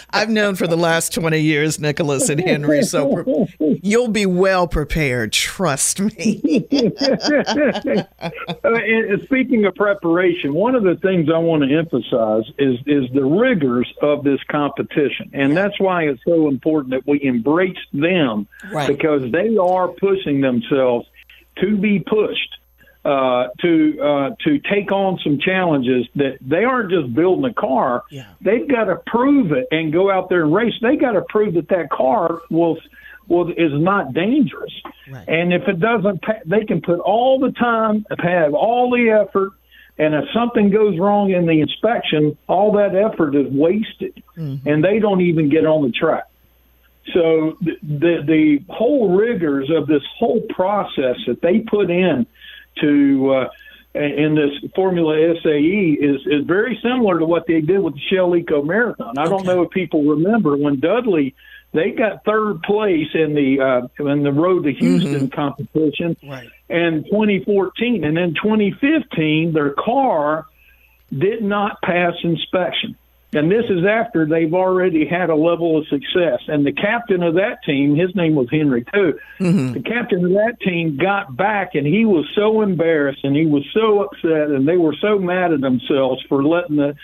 [0.10, 4.66] I've known for the last 20 years, Nicholas and Henry, so pre- you'll be well
[4.66, 5.32] prepared.
[5.32, 6.66] Trust me.
[8.18, 13.04] Uh, and speaking of preparation, one of the things I want to emphasize is is
[13.14, 18.15] the rigors of this competition, and that's why it's so important that we embrace them
[18.72, 18.88] Right.
[18.88, 21.06] because they are pushing themselves
[21.58, 22.58] to be pushed
[23.04, 28.02] uh, to uh, to take on some challenges that they aren't just building a car.
[28.40, 30.74] They've got to prove it and go out there and race.
[30.82, 32.78] They got to prove that that car will
[33.28, 34.72] will is not dangerous.
[35.28, 39.52] And if it doesn't, they can put all the time, have all the effort,
[39.98, 44.22] and if something goes wrong in the inspection, all that effort is wasted,
[44.66, 46.24] and they don't even get on the track.
[47.14, 52.26] So the, the the whole rigors of this whole process that they put in
[52.80, 53.48] to uh,
[53.94, 58.36] in this Formula SAE is is very similar to what they did with the Shell
[58.36, 59.18] Eco Marathon.
[59.18, 61.34] I don't know if people remember when Dudley
[61.72, 66.48] they got third place in the uh, in the Road to Houston competition right.
[66.68, 70.46] in 2014, and in 2015 their car
[71.16, 72.96] did not pass inspection.
[73.36, 76.40] And this is after they've already had a level of success.
[76.48, 79.18] And the captain of that team, his name was Henry too.
[79.38, 79.72] Mm-hmm.
[79.74, 83.64] The captain of that team got back and he was so embarrassed and he was
[83.72, 86.96] so upset and they were so mad at themselves for letting the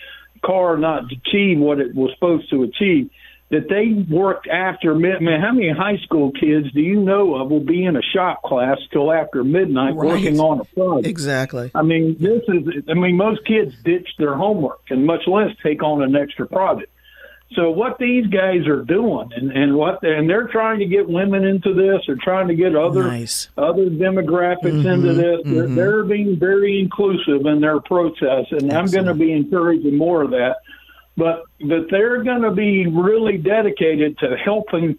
[0.45, 3.11] car not achieve what it was supposed to achieve
[3.53, 7.51] that they worked after mid man how many high school kids do you know of
[7.51, 10.09] will be in a shop class till after midnight Right.
[10.09, 11.71] working on a project Exactly.
[11.75, 15.83] I mean, this is, I mean, most kids ditch their homework and much less take
[15.83, 16.91] on an extra project.
[17.55, 21.45] So what these guys are doing and, and what, and they're trying to get women
[21.45, 23.51] into this, they're trying to get other, Nice.
[23.59, 24.89] other demographics mm-hmm.
[24.89, 25.41] into this.
[25.45, 25.75] They're, mm-hmm.
[25.75, 30.31] they're being very inclusive in their process and I'm going to be encouraging more of
[30.31, 30.57] that.
[31.17, 34.99] But, but they're going to be really dedicated to helping,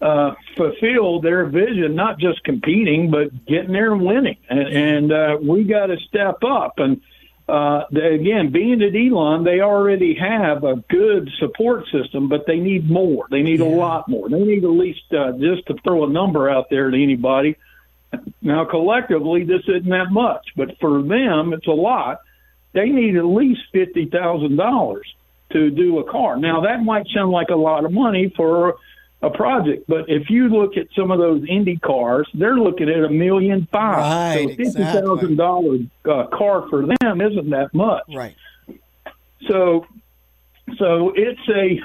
[0.00, 4.36] uh, fulfill their vision, not just competing, but getting there and winning.
[4.50, 6.74] And, and uh, we got to step up.
[6.78, 7.00] And
[7.48, 12.58] uh, they, again, being at Elon, they already have a good support system, but they
[12.58, 13.26] need more.
[13.30, 14.28] They need a lot more.
[14.28, 17.56] They need at least, uh, just to throw a number out there to anybody.
[18.42, 22.20] Now, collectively, this isn't that much, but for them, it's a lot.
[22.72, 25.06] They need at least fifty thousand dollars
[25.52, 26.36] to do a car.
[26.36, 28.76] Now, that might sound like a lot of money for
[29.22, 33.02] a project, but if you look at some of those Indy cars, they're looking at
[33.02, 33.96] a million five.
[33.96, 38.04] Right, so fifty thousand dollar uh, car for them isn't that much.
[38.14, 38.36] Right.
[39.48, 39.86] So,
[40.76, 41.80] so it's a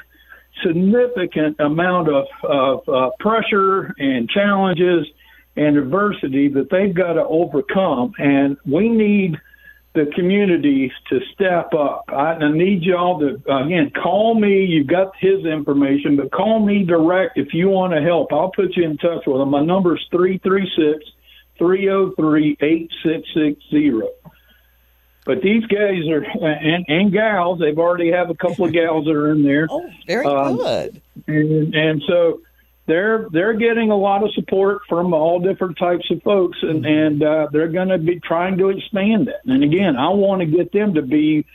[0.65, 5.07] significant amount of, of uh, pressure and challenges
[5.55, 9.37] and adversity that they've got to overcome, and we need
[9.93, 12.05] the communities to step up.
[12.07, 14.63] I, I need y'all to again call me.
[14.65, 18.31] You've got his information, but call me direct if you want to help.
[18.31, 19.49] I'll put you in touch with him.
[19.49, 21.03] My number is three three six
[21.57, 24.07] three zero three eight six six zero.
[25.25, 27.59] But these guys are and, and gals.
[27.59, 29.67] They've already have a couple of gals that are in there.
[29.69, 31.01] Oh, very Um, good.
[31.27, 32.41] and and so
[32.87, 37.23] they're they're getting a lot of support from all different types of folks, and and
[37.23, 39.45] uh, they're going to be trying to expand that.
[39.45, 41.45] And again, I want to get them to be.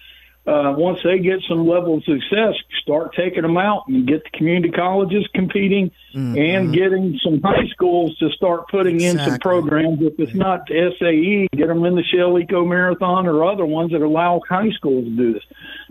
[0.46, 4.30] Uh, once they get some level of success, start taking them out and get the
[4.38, 5.90] community colleges competing
[6.38, 10.00] and getting some high schools to start putting in some programs.
[10.00, 14.02] If it's not SAE, get them in the Shell Eco Marathon or other ones that
[14.02, 15.42] allow high schools to do this.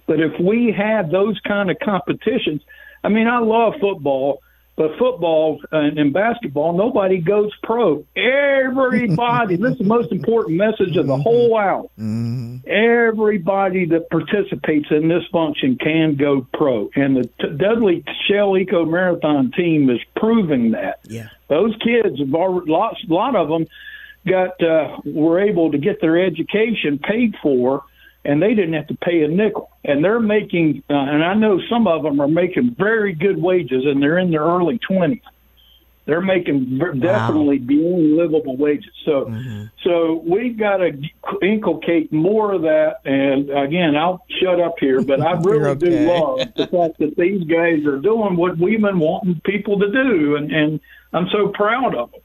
[0.08, 2.62] But if we had those kind of competitions,
[3.04, 4.42] I mean, I love football,
[4.76, 8.06] but football and, and basketball, nobody goes pro.
[8.16, 11.22] Everybody, this is the most important message of the mm-hmm.
[11.22, 11.84] whole hour.
[11.98, 12.58] Mm-hmm.
[12.68, 18.86] Everybody that participates in this function can go pro, and the T- Dudley Shell Eco
[18.86, 21.00] Marathon team is proving that.
[21.04, 21.30] Yeah.
[21.48, 23.68] Those kids have already, lots, a lot of them
[24.28, 27.84] got uh, were able to get their education paid for,
[28.26, 29.70] and they didn't have to pay a nickel.
[29.84, 33.86] And they're making, uh, and I know some of them are making very good wages,
[33.86, 35.22] and they're in their early twenties.
[36.06, 38.92] They're making ver- definitely beyond livable wages.
[39.06, 39.34] So,
[39.84, 40.92] so we've got to
[41.42, 43.00] inculcate more of that.
[43.06, 45.90] And again, I'll shut up here, but I really okay.
[45.90, 49.92] do love the fact that these guys are doing what we've been wanting people to
[49.92, 50.80] do, and and
[51.12, 52.22] I'm so proud of them.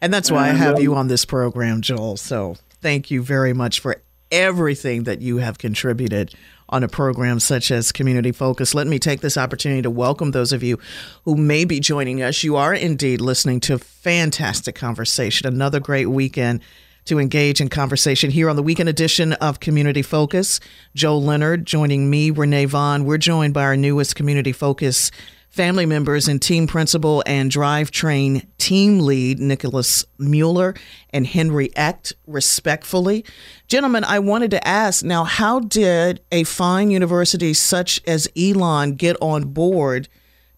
[0.00, 2.16] And that's why I have um, you on this program, Joel.
[2.16, 4.01] So thank you very much for
[4.32, 6.34] everything that you have contributed
[6.70, 8.74] on a program such as Community Focus.
[8.74, 10.78] Let me take this opportunity to welcome those of you
[11.24, 12.42] who may be joining us.
[12.42, 16.62] You are indeed listening to fantastic conversation, another great weekend
[17.04, 20.60] to engage in conversation here on the weekend edition of Community Focus.
[20.94, 23.04] Joe Leonard joining me, Renee Vaughn.
[23.04, 25.10] We're joined by our newest Community Focus
[25.52, 30.74] family members and team principal and drivetrain team lead Nicholas Muller
[31.10, 33.22] and Henry Echt, respectfully.
[33.68, 39.16] Gentlemen, I wanted to ask now, how did a fine university such as Elon get
[39.20, 40.08] on board?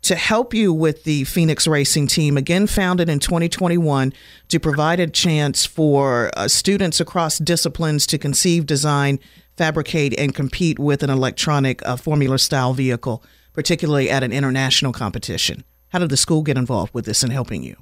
[0.02, 4.12] to help you with the Phoenix Racing Team, again founded in 2021,
[4.48, 9.18] to provide a chance for uh, students across disciplines to conceive, design,
[9.56, 13.24] fabricate, and compete with an electronic uh, formula style vehicle,
[13.54, 15.64] particularly at an international competition.
[15.88, 17.76] How did the school get involved with this and helping you?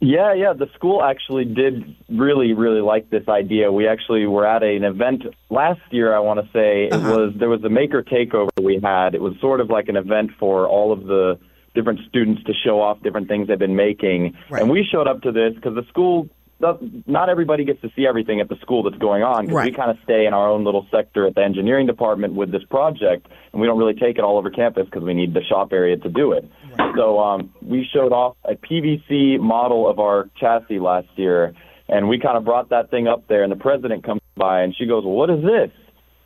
[0.00, 0.52] Yeah, yeah.
[0.52, 3.72] The school actually did really, really like this idea.
[3.72, 6.14] We actually were at an event last year.
[6.14, 7.10] I want to say it uh-huh.
[7.10, 9.16] was there was a maker takeover we had.
[9.16, 11.38] It was sort of like an event for all of the
[11.74, 14.36] different students to show off different things they've been making.
[14.50, 16.28] And we showed up to this because the school.
[16.60, 19.90] Not everybody gets to see everything at the school that's going on because we kind
[19.92, 23.60] of stay in our own little sector at the engineering department with this project, and
[23.60, 26.08] we don't really take it all over campus because we need the shop area to
[26.08, 26.50] do it.
[26.96, 31.54] So um, we showed off a PVC model of our chassis last year,
[31.88, 33.44] and we kind of brought that thing up there.
[33.44, 35.70] And the president comes by, and she goes, "Well, what is this?"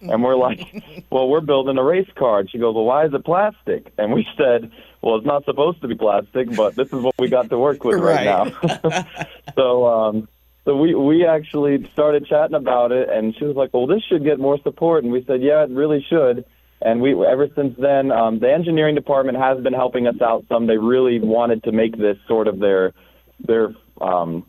[0.00, 0.60] And we're like,
[1.10, 4.12] "Well, we're building a race car." And she goes, "Well, why is it plastic?" And
[4.12, 4.70] we said,
[5.02, 7.84] "Well, it's not supposed to be plastic, but this is what we got to work
[7.84, 9.04] with right, now."
[9.54, 10.28] so, um,
[10.64, 14.24] so we we actually started chatting about it, and she was like, "Well, this should
[14.24, 16.44] get more support." And we said, "Yeah, it really should."
[16.84, 20.66] And we ever since then, um, the engineering department has been helping us out some.
[20.66, 22.92] They really wanted to make this sort of their
[23.40, 24.46] their um,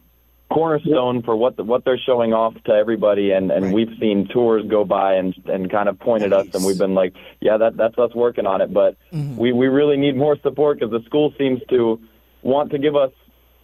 [0.54, 3.32] cornerstone for what the, what they're showing off to everybody.
[3.32, 6.78] And, and we've seen tours go by and and kind of pointed us, and we've
[6.78, 8.74] been like, yeah, that that's us working on it.
[8.74, 9.38] But mm-hmm.
[9.38, 12.00] we we really need more support because the school seems to
[12.44, 13.12] want to give us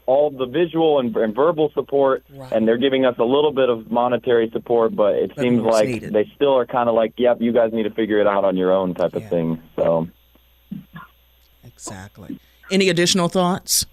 [0.10, 3.92] all the visual and, and verbal support, and they're giving us a little bit of
[3.92, 6.14] monetary support, but it But seems like needed.
[6.14, 8.58] they still are kind of like, yep, you guys need to figure it out on
[8.58, 9.62] your own type of thing.
[9.76, 10.08] So.
[11.64, 12.40] Exactly.
[12.72, 13.86] Any additional thoughts?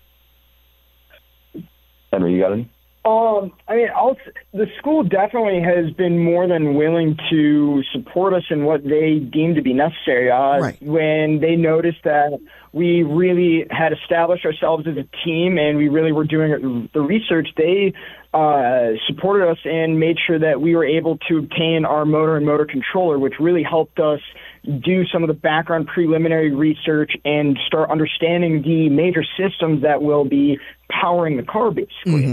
[2.10, 2.70] Henry, you got any?
[3.06, 4.16] Um, I mean, I'll,
[4.52, 9.54] the school definitely has been more than willing to support us in what they deem
[9.54, 10.28] to be necessary.
[10.28, 12.40] Uh, When they noticed that
[12.72, 17.46] we really had established ourselves as a team and we really were doing the research,
[17.56, 17.94] they
[18.34, 22.44] uh, supported us and made sure that we were able to obtain our motor and
[22.44, 24.20] motor controller, which really helped us
[24.64, 30.24] do some of the background preliminary research and start understanding the major systems that will
[30.24, 30.58] be
[30.90, 32.24] powering the car, basically.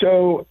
[0.00, 0.46] So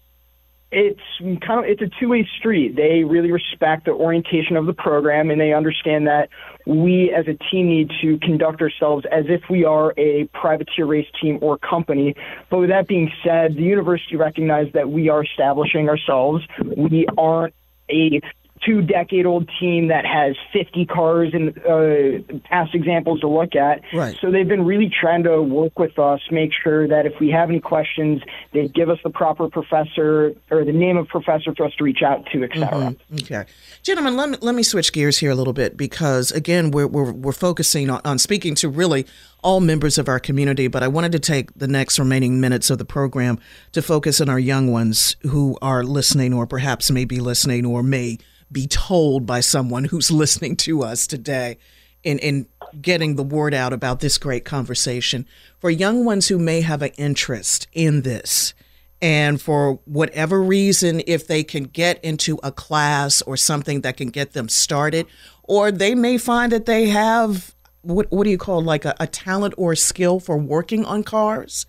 [0.71, 2.75] it's kind of it's a two-way street.
[2.75, 6.29] They really respect the orientation of the program, and they understand that
[6.65, 11.07] we as a team need to conduct ourselves as if we are a privateer race
[11.21, 12.15] team or company.
[12.49, 16.43] But with that being said, the university recognized that we are establishing ourselves.
[16.59, 17.53] We aren't
[17.89, 18.21] a
[18.65, 23.81] two decade old team that has 50 cars and uh, past examples to look at.
[23.93, 24.17] Right.
[24.21, 27.49] So they've been really trying to work with us, make sure that if we have
[27.49, 28.21] any questions,
[28.53, 32.01] they give us the proper professor or the name of professor for us to reach
[32.01, 32.95] out to, et cetera.
[33.13, 33.21] Mhm.
[33.21, 33.45] Okay,
[33.83, 37.11] gentlemen, let me let me switch gears here a little bit because again, we're we're,
[37.11, 39.05] we're focusing on, on speaking to really
[39.43, 42.79] all members of our community, but I wanted to take the next remaining minutes of
[42.79, 43.37] the program
[43.73, 47.83] to focus on our young ones who are listening, or perhaps may be listening, or
[47.83, 48.17] may
[48.55, 51.57] be told by someone who's listening to us today.
[52.03, 52.45] In, in
[52.81, 55.25] getting the word out about this great conversation
[55.59, 58.53] for young ones who may have an interest in this
[59.01, 64.09] and for whatever reason, if they can get into a class or something that can
[64.09, 65.07] get them started,
[65.45, 69.07] or they may find that they have what what do you call like a, a
[69.07, 71.65] talent or a skill for working on cars,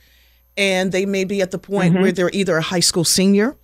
[0.54, 2.00] and they may be at the point Mhm.
[2.02, 3.56] where they're either a high school senior,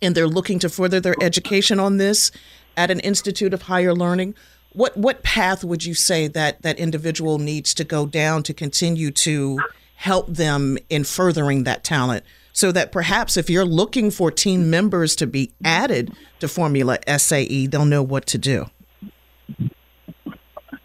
[0.00, 2.30] and they're looking to further their education on this
[2.76, 4.34] at an institute of higher learning.
[4.72, 9.10] What what path would you say that that individual needs to go down to continue
[9.10, 9.58] to
[9.96, 12.24] help them in furthering that talent?
[12.52, 17.68] So that perhaps if you're looking for team members to be added to Formula SAE,
[17.68, 18.66] they'll know what to do.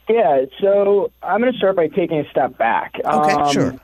[0.09, 2.93] Yeah, so I'm going to start by taking a step back.
[3.03, 3.75] Okay, um, sure.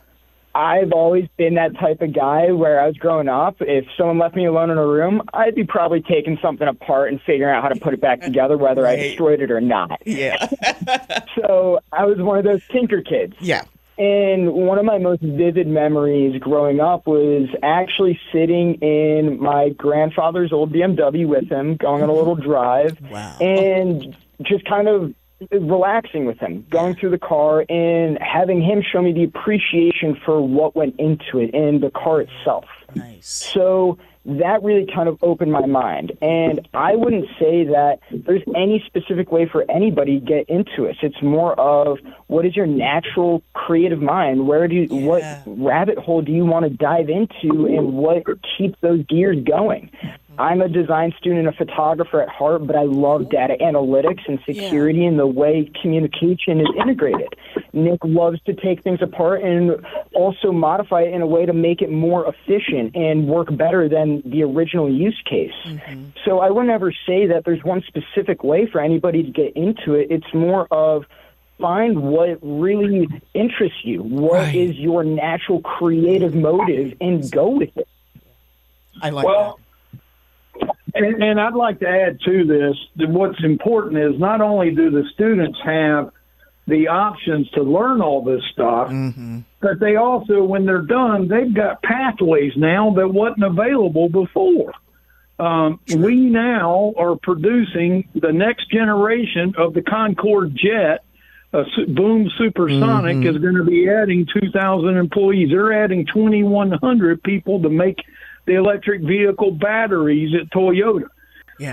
[0.55, 3.57] I've always been that type of guy where I was growing up.
[3.59, 7.21] If someone left me alone in a room, I'd be probably taking something apart and
[7.21, 10.01] figuring out how to put it back together, whether I destroyed it or not.
[10.05, 10.47] Yeah.
[11.35, 13.35] so I was one of those tinker kids.
[13.39, 13.63] Yeah.
[13.99, 20.53] And one of my most vivid memories growing up was actually sitting in my grandfather's
[20.53, 22.97] old BMW with him, going on a little drive,
[23.41, 25.13] and just kind of
[25.51, 30.41] relaxing with him, going through the car and having him show me the appreciation for
[30.41, 32.65] what went into it and the car itself.
[32.95, 33.27] Nice.
[33.27, 36.11] So that really kind of opened my mind.
[36.21, 40.97] And I wouldn't say that there's any specific way for anybody to get into it.
[41.01, 44.47] It's more of what is your natural creative mind?
[44.47, 48.23] Where do you, what rabbit hole do you want to dive into and what
[48.57, 49.89] keeps those gears going?
[50.39, 54.39] I'm a design student and a photographer at heart, but I love data analytics and
[54.45, 57.35] security and the way communication is integrated.
[57.73, 59.85] Nick loves to take things apart and
[60.15, 64.21] also modify it in a way to make it more efficient and work better than
[64.25, 65.51] the original use case.
[65.65, 66.11] Mm-hmm.
[66.23, 69.93] So I wouldn't ever say that there's one specific way for anybody to get into
[69.93, 70.07] it.
[70.09, 71.03] It's more of
[71.59, 74.01] find what really interests you.
[74.01, 77.87] What is your natural creative motive and go with it.
[79.01, 79.59] I like well,
[80.99, 84.89] and, and I'd like to add to this that what's important is not only do
[84.89, 86.11] the students have
[86.67, 88.89] the options to learn all this stuff,
[89.59, 94.73] but they also, when they're done, they've got pathways now that wasn't available before.
[95.39, 101.03] Um, we now are producing the next generation of the Concorde jet.
[101.53, 105.49] A boom supersonic is going to be adding 2,000 employees.
[105.49, 107.97] They're adding 2,100 people to make
[108.49, 111.07] the electric vehicle batteries at Toyota.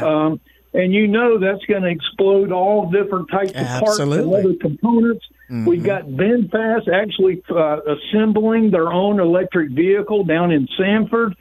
[0.05, 0.41] Um,
[0.74, 5.24] and you know that's going to explode all different types of parts and other components.
[5.64, 11.35] We've got VinFast actually uh, assembling their own electric vehicle down in Sanford,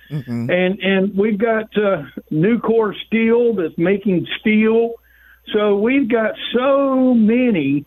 [0.49, 4.93] and and we've got uh, Nucor Steel that's making steel.
[5.53, 7.85] So we've got so many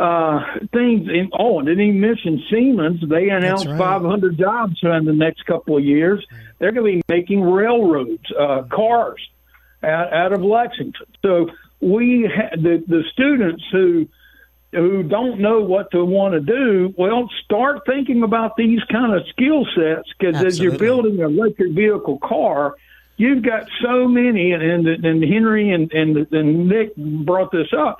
[0.00, 0.40] uh,
[0.72, 1.08] things.
[1.08, 3.00] In, oh, and didn't even mention Siemens.
[3.06, 3.78] They announced right.
[3.78, 6.24] 500 jobs in the next couple of years.
[6.58, 9.20] They're going to be making railroads, uh, cars
[9.82, 11.06] out, out of Lexington.
[11.22, 14.08] So we ha- the the students who
[14.72, 19.26] who don't know what to want to do, well, start thinking about these kind of
[19.28, 22.76] skill sets because as you're building an electric vehicle car,
[23.20, 27.98] you've got so many, and and, and Henry and, and and Nick brought this up.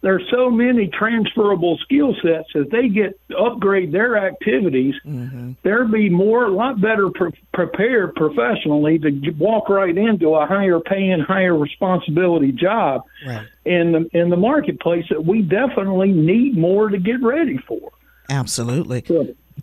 [0.00, 4.94] There's so many transferable skill sets as they get upgrade their activities.
[5.06, 5.52] Mm-hmm.
[5.62, 10.80] They'll be more, a lot better pre- prepared professionally to walk right into a higher
[10.80, 13.46] paying, higher responsibility job Right.
[13.64, 17.92] in the in the marketplace that we definitely need more to get ready for.
[18.28, 19.04] Absolutely.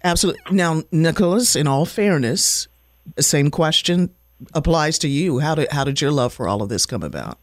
[0.06, 0.42] Absolutely.
[0.52, 2.70] Now, Nicholas, in all fairness,
[3.20, 4.10] same question
[4.54, 5.40] applies to you.
[5.40, 7.38] How did how did your love for all of this come about?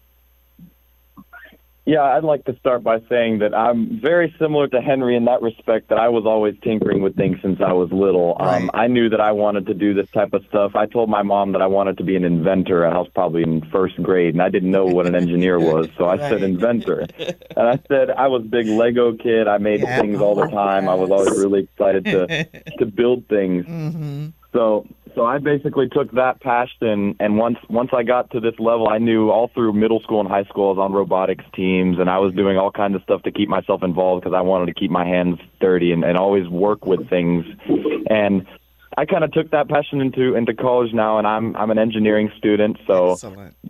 [1.88, 5.40] Yeah, I'd like to start by saying that I'm very similar to Henry in that
[5.40, 8.36] respect that I was always tinkering with things since I was little.
[8.40, 10.74] Um, I knew that I wanted to do this type of stuff.
[10.74, 13.44] I told my mom that I wanted to be an inventor, and I was probably
[13.44, 17.07] in first grade, and I didn't know what an engineer was, so I said inventor.
[17.57, 19.47] And I said I was a big Lego kid.
[19.47, 20.88] I made things all the time.
[20.88, 22.44] I was always really excited to
[22.78, 24.32] to build things.
[24.53, 28.88] So so I basically took that passion and once once I got to this level
[28.88, 32.10] I knew all through middle school and high school I was on robotics teams and
[32.10, 34.78] I was doing all kinds of stuff to keep myself involved because I wanted to
[34.78, 37.46] keep my hands dirty and, and always work with things.
[38.10, 38.46] And
[38.98, 42.30] I kind of took that passion into into college now, and I'm I'm an engineering
[42.38, 43.16] student, so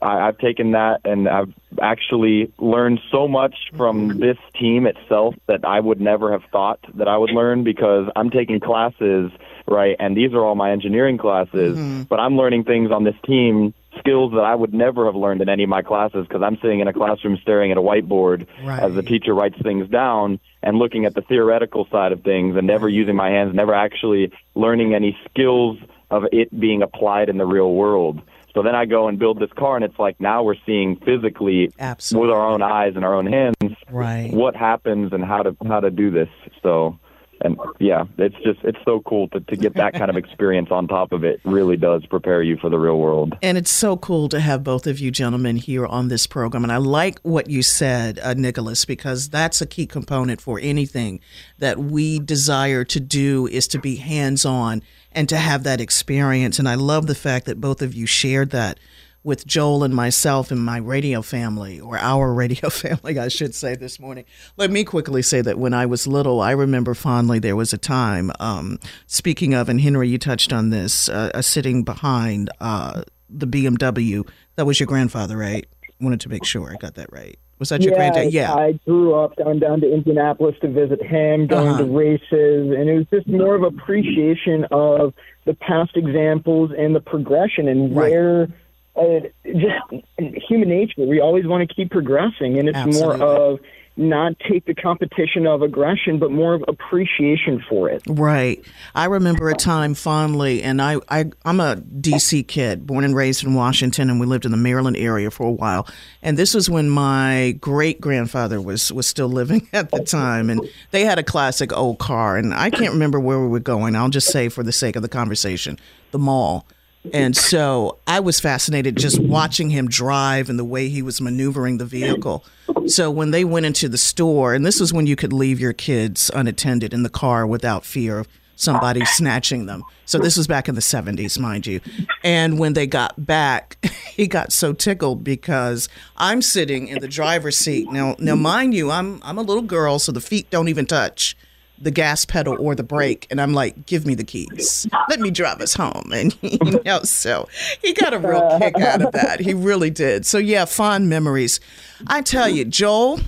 [0.01, 4.20] I, I've taken that and I've actually learned so much from mm-hmm.
[4.20, 8.30] this team itself that I would never have thought that I would learn because I'm
[8.30, 9.32] taking classes
[9.69, 12.03] right, and these are all my engineering classes, mm-hmm.
[12.03, 15.49] but I'm learning things on this team skills that I would never have learned in
[15.49, 18.47] any of my classes because I'm sitting in a classroom staring at a whiteboard
[18.85, 22.67] as the teacher writes things down and looking at the theoretical side of things and
[22.67, 25.79] never using my hands, never actually learning any skills
[26.11, 28.21] of it being applied in the real world.
[28.55, 31.71] So then I go and build this car, and it's like now we're seeing physically
[31.79, 32.29] Absolutely.
[32.29, 33.57] with our own eyes and our own hands
[33.91, 34.33] Right.
[34.33, 36.29] what happens and how to how to do this.
[36.62, 36.99] So,
[37.41, 40.89] and yeah, it's just it's so cool to to get that kind of experience on
[40.89, 41.41] top of it.
[41.45, 43.37] Really does prepare you for the real world.
[43.43, 46.64] And it's so cool to have both of you gentlemen here on this program.
[46.64, 51.20] And I like what you said, uh, Nicholas, because that's a key component for anything
[51.59, 54.82] that we desire to do is to be hands on
[55.12, 56.59] and to have that experience.
[56.59, 58.78] And I love the fact that both of you shared that
[59.27, 63.74] with Joel and myself and my radio family, or our radio family, I should say,
[63.74, 64.24] this morning.
[64.57, 67.79] Let me quickly say that when I was little, I remember fondly there was a
[67.79, 73.03] time, um, speaking of, and Henry, you touched on this, uh, uh, sitting behind uh,
[73.29, 74.27] the BMW.
[74.55, 75.66] That was your grandfather, right?
[76.01, 77.37] Wanted to make sure I got that right.
[77.59, 78.33] Was that your yeah, granddad?
[78.33, 78.55] Yeah.
[78.55, 81.79] I grew up going down to Indianapolis to visit him, going Uh-huh.
[81.79, 85.14] to races, and it was just more of appreciation of
[85.47, 88.49] the past examples and the progression and where
[88.97, 90.05] uh, just
[90.49, 91.05] human nature.
[91.05, 93.18] We always want to keep progressing, and it's Absolutely.
[93.18, 93.61] more of
[93.97, 98.03] not take the competition of aggression, but more of appreciation for it.
[98.07, 98.62] Right.
[98.94, 103.44] I remember a time fondly, and I, I, I'm a DC kid, born and raised
[103.44, 105.88] in Washington, and we lived in the Maryland area for a while.
[106.22, 110.51] And this was when my great grandfather was, was still living at the time.
[110.51, 112.36] And they had a classic old car.
[112.36, 113.97] And I can't remember where we were going.
[113.97, 115.78] I'll just say, for the sake of the conversation,
[116.11, 116.66] the mall.
[117.12, 121.78] And so I was fascinated just watching him drive and the way he was maneuvering
[121.78, 122.44] the vehicle.
[122.86, 125.72] So when they went into the store, and this was when you could leave your
[125.72, 129.82] kids unattended in the car without fear of somebody snatching them.
[130.07, 131.80] So this was back in the 70s, mind you.
[132.24, 133.76] And when they got back,
[134.14, 137.90] he got so tickled because I'm sitting in the driver's seat.
[137.90, 141.36] Now, now mind you, I'm I'm a little girl, so the feet don't even touch
[141.79, 144.87] the gas pedal or the brake and I'm like, give me the keys.
[145.09, 146.12] Let me drive us home.
[146.16, 147.47] And you know, so
[147.83, 149.41] he got a real kick out of that.
[149.41, 150.24] He really did.
[150.24, 151.61] So yeah, fond memories.
[152.07, 153.20] I tell you, Joel,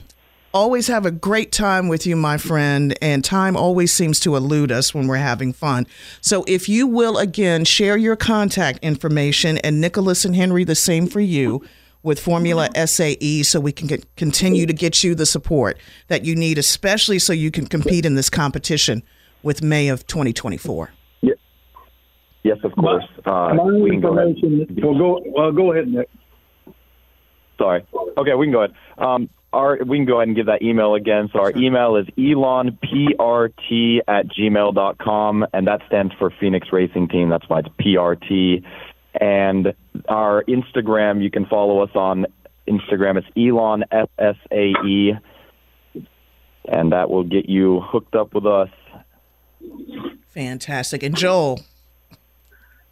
[0.55, 4.73] always have a great time with you, my friend, and time always seems to elude
[4.73, 5.87] us when we're having fun.
[6.21, 11.07] So if you will again share your contact information and Nicholas and Henry the same
[11.07, 11.63] for you
[12.03, 15.79] with Formula SAE so we can get, continue to get you the support
[16.09, 19.03] that you need, especially so you can compete in this competition
[19.43, 20.91] with May of 2024.
[22.49, 23.05] Yes, of course.
[23.27, 24.37] Uh, My we can go ahead.
[24.83, 25.23] Well, go.
[25.27, 26.09] Well, go ahead, Nick.
[27.59, 27.85] Sorry.
[28.17, 28.77] Okay, we can go ahead.
[28.97, 31.29] Um, our, we can go ahead and give that email again.
[31.33, 37.29] So our email is elonprt at gmail.com, and that stands for Phoenix Racing Team.
[37.29, 38.65] That's why it's PRT.
[39.21, 39.75] And
[40.09, 42.27] our Instagram, you can follow us on
[42.69, 43.17] Instagram.
[43.19, 45.19] It's Elon FSAE,
[46.67, 48.69] and that will get you hooked up with us.
[50.29, 51.03] Fantastic.
[51.03, 51.61] And Joel,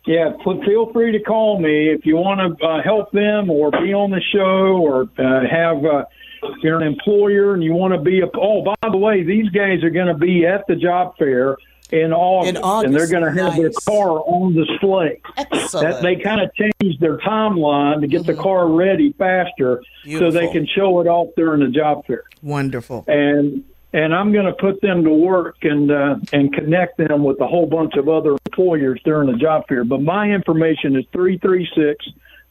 [0.07, 3.71] Yeah, pl- feel free to call me if you want to uh, help them or
[3.71, 5.85] be on the show or uh, have.
[5.85, 6.05] Uh,
[6.43, 8.27] if you're an employer and you want to be a.
[8.35, 11.57] Oh, by the way, these guys are going to be at the job fair
[11.93, 15.21] in August, In August, and they're going to have their car on display.
[15.37, 15.89] Excellent.
[15.91, 20.47] That they kind of changed their timeline to get the car ready faster, so they
[20.47, 20.53] Mm-hmm.
[20.53, 23.05] Can show it off during the job fair wonderful.
[23.09, 27.41] and and I'm going to put them to work and uh, and connect them with
[27.41, 29.85] a whole bunch of other employers during the job fair.
[29.85, 32.05] But my information is three three six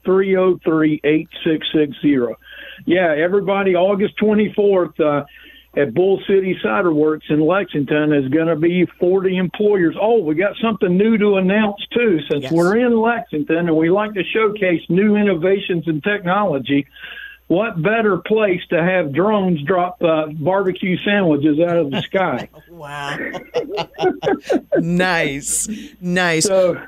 [0.06, 2.36] three zero three eight six six zero.
[2.86, 5.26] Yeah, everybody, August 24th uh,
[5.78, 9.96] at Bull City Cider Works in Lexington is going to be 40 employers.
[10.00, 12.20] Oh, we got something new to announce too.
[12.30, 12.52] Since Yes.
[12.52, 16.88] we're in Lexington and we like to showcase new innovations and technology,
[17.48, 22.50] what better place to have drones drop uh, barbecue sandwiches out of the sky?
[22.70, 23.18] Wow.
[24.80, 25.70] nice.
[26.02, 26.46] Nice.
[26.46, 26.82] so,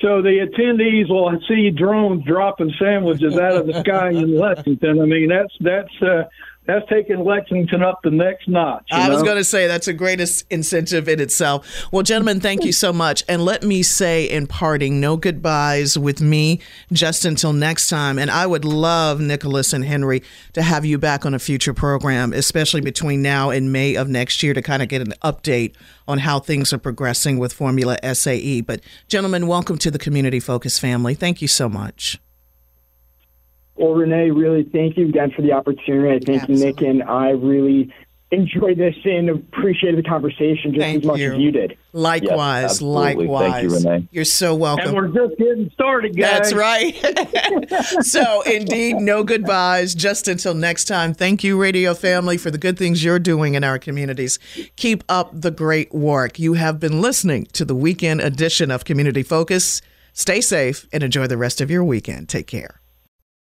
[0.00, 5.00] so the attendees will see drones dropping sandwiches out of the sky in Lexington.
[5.00, 6.24] I mean, that's that's uh,
[6.64, 8.86] that's taking Lexington up the next notch.
[8.92, 11.86] I was going to say that's a great is- incentive in itself.
[11.90, 13.24] Well, gentlemen, thank you so much.
[13.28, 16.60] And let me say in parting, no goodbyes with me
[16.92, 18.18] just until next time.
[18.18, 22.32] And I would love, Nicholas and Henry, to have you back on a future program,
[22.32, 25.74] especially between now and May of next year to kind of get an update
[26.06, 28.60] on how things are progressing with Formula SAE.
[28.60, 31.14] But, gentlemen, welcome to the Community Focus family.
[31.14, 32.20] Thank you so much.
[33.76, 36.14] Well, Renee, really thank you again for the opportunity.
[36.14, 37.92] I thank you, Nick, and I really
[38.32, 41.32] enjoyed this and appreciated the conversation just Thank as much you.
[41.32, 41.76] as you did.
[41.92, 43.26] Likewise, absolutely.
[43.26, 43.52] likewise.
[43.52, 44.08] Thank you, Renee.
[44.10, 44.86] You're so welcome.
[44.86, 46.50] and we're just getting started, guys.
[46.50, 46.94] That's right.
[48.04, 51.12] so, indeed, no goodbyes just until next time.
[51.12, 54.38] Thank you, radio family, for the good things you're doing in our communities.
[54.76, 56.38] Keep up the great work.
[56.38, 59.82] You have been listening to the weekend edition of Community Focus.
[60.14, 62.28] Stay safe and enjoy the rest of your weekend.
[62.30, 62.81] Take care.